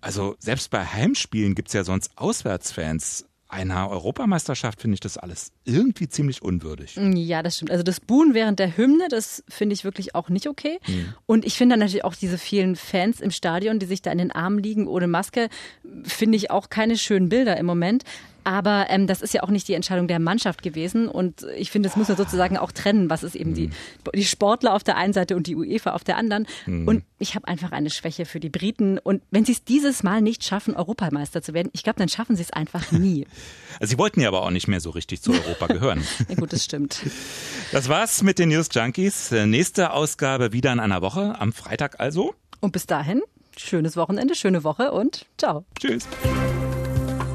Also 0.00 0.36
selbst 0.38 0.70
bei 0.70 0.84
Heimspielen 0.84 1.54
gibt's 1.54 1.72
ja 1.72 1.84
sonst 1.84 2.12
Auswärtsfans. 2.16 3.24
Einer 3.50 3.88
Europameisterschaft 3.88 4.82
finde 4.82 4.94
ich 4.94 5.00
das 5.00 5.16
alles 5.16 5.52
irgendwie 5.64 6.06
ziemlich 6.06 6.42
unwürdig. 6.42 6.96
Ja, 6.96 7.42
das 7.42 7.56
stimmt. 7.56 7.70
Also 7.70 7.82
das 7.82 7.98
Buhen 7.98 8.34
während 8.34 8.58
der 8.58 8.76
Hymne, 8.76 9.08
das 9.08 9.42
finde 9.48 9.72
ich 9.72 9.84
wirklich 9.84 10.14
auch 10.14 10.28
nicht 10.28 10.48
okay. 10.48 10.78
Mhm. 10.86 11.14
Und 11.24 11.46
ich 11.46 11.56
finde 11.56 11.72
dann 11.72 11.80
natürlich 11.80 12.04
auch 12.04 12.14
diese 12.14 12.36
vielen 12.36 12.76
Fans 12.76 13.20
im 13.20 13.30
Stadion, 13.30 13.78
die 13.78 13.86
sich 13.86 14.02
da 14.02 14.12
in 14.12 14.18
den 14.18 14.32
Armen 14.32 14.58
liegen 14.58 14.86
ohne 14.86 15.06
Maske. 15.06 15.48
finde 16.04 16.36
ich 16.36 16.50
auch 16.50 16.68
keine 16.68 16.98
schönen 16.98 17.30
Bilder 17.30 17.56
im 17.56 17.64
Moment. 17.64 18.04
Aber 18.48 18.86
ähm, 18.88 19.06
das 19.06 19.20
ist 19.20 19.34
ja 19.34 19.42
auch 19.42 19.50
nicht 19.50 19.68
die 19.68 19.74
Entscheidung 19.74 20.08
der 20.08 20.18
Mannschaft 20.18 20.62
gewesen. 20.62 21.06
Und 21.06 21.44
ich 21.58 21.70
finde, 21.70 21.90
es 21.90 21.96
muss 21.96 22.08
man 22.08 22.16
sozusagen 22.16 22.56
auch 22.56 22.72
trennen, 22.72 23.10
was 23.10 23.22
ist 23.22 23.36
eben 23.36 23.50
mhm. 23.50 23.54
die, 23.54 23.70
die 24.14 24.24
Sportler 24.24 24.72
auf 24.72 24.82
der 24.82 24.96
einen 24.96 25.12
Seite 25.12 25.36
und 25.36 25.46
die 25.46 25.54
UEFA 25.54 25.92
auf 25.92 26.02
der 26.02 26.16
anderen. 26.16 26.46
Mhm. 26.64 26.88
Und 26.88 27.04
ich 27.18 27.34
habe 27.34 27.46
einfach 27.46 27.72
eine 27.72 27.90
Schwäche 27.90 28.24
für 28.24 28.40
die 28.40 28.48
Briten. 28.48 28.96
Und 28.98 29.22
wenn 29.30 29.44
sie 29.44 29.52
es 29.52 29.64
dieses 29.64 30.02
Mal 30.02 30.22
nicht 30.22 30.44
schaffen, 30.44 30.74
Europameister 30.74 31.42
zu 31.42 31.52
werden, 31.52 31.68
ich 31.74 31.82
glaube, 31.82 31.98
dann 31.98 32.08
schaffen 32.08 32.36
sie 32.36 32.42
es 32.42 32.50
einfach 32.50 32.90
nie. 32.90 33.26
Also 33.80 33.90
sie 33.90 33.98
wollten 33.98 34.22
ja 34.22 34.28
aber 34.28 34.44
auch 34.44 34.50
nicht 34.50 34.66
mehr 34.66 34.80
so 34.80 34.88
richtig 34.88 35.20
zu 35.20 35.32
Europa 35.32 35.66
gehören. 35.66 36.02
ja 36.30 36.34
gut, 36.36 36.50
das 36.50 36.64
stimmt. 36.64 37.02
Das 37.70 37.90
war's 37.90 38.22
mit 38.22 38.38
den 38.38 38.48
News 38.48 38.68
Junkies. 38.72 39.30
Nächste 39.30 39.92
Ausgabe 39.92 40.54
wieder 40.54 40.72
in 40.72 40.80
einer 40.80 41.02
Woche, 41.02 41.38
am 41.38 41.52
Freitag 41.52 42.00
also. 42.00 42.34
Und 42.60 42.72
bis 42.72 42.86
dahin, 42.86 43.20
schönes 43.58 43.98
Wochenende, 43.98 44.34
schöne 44.34 44.64
Woche 44.64 44.90
und 44.92 45.26
ciao. 45.36 45.66
Tschüss. 45.78 46.08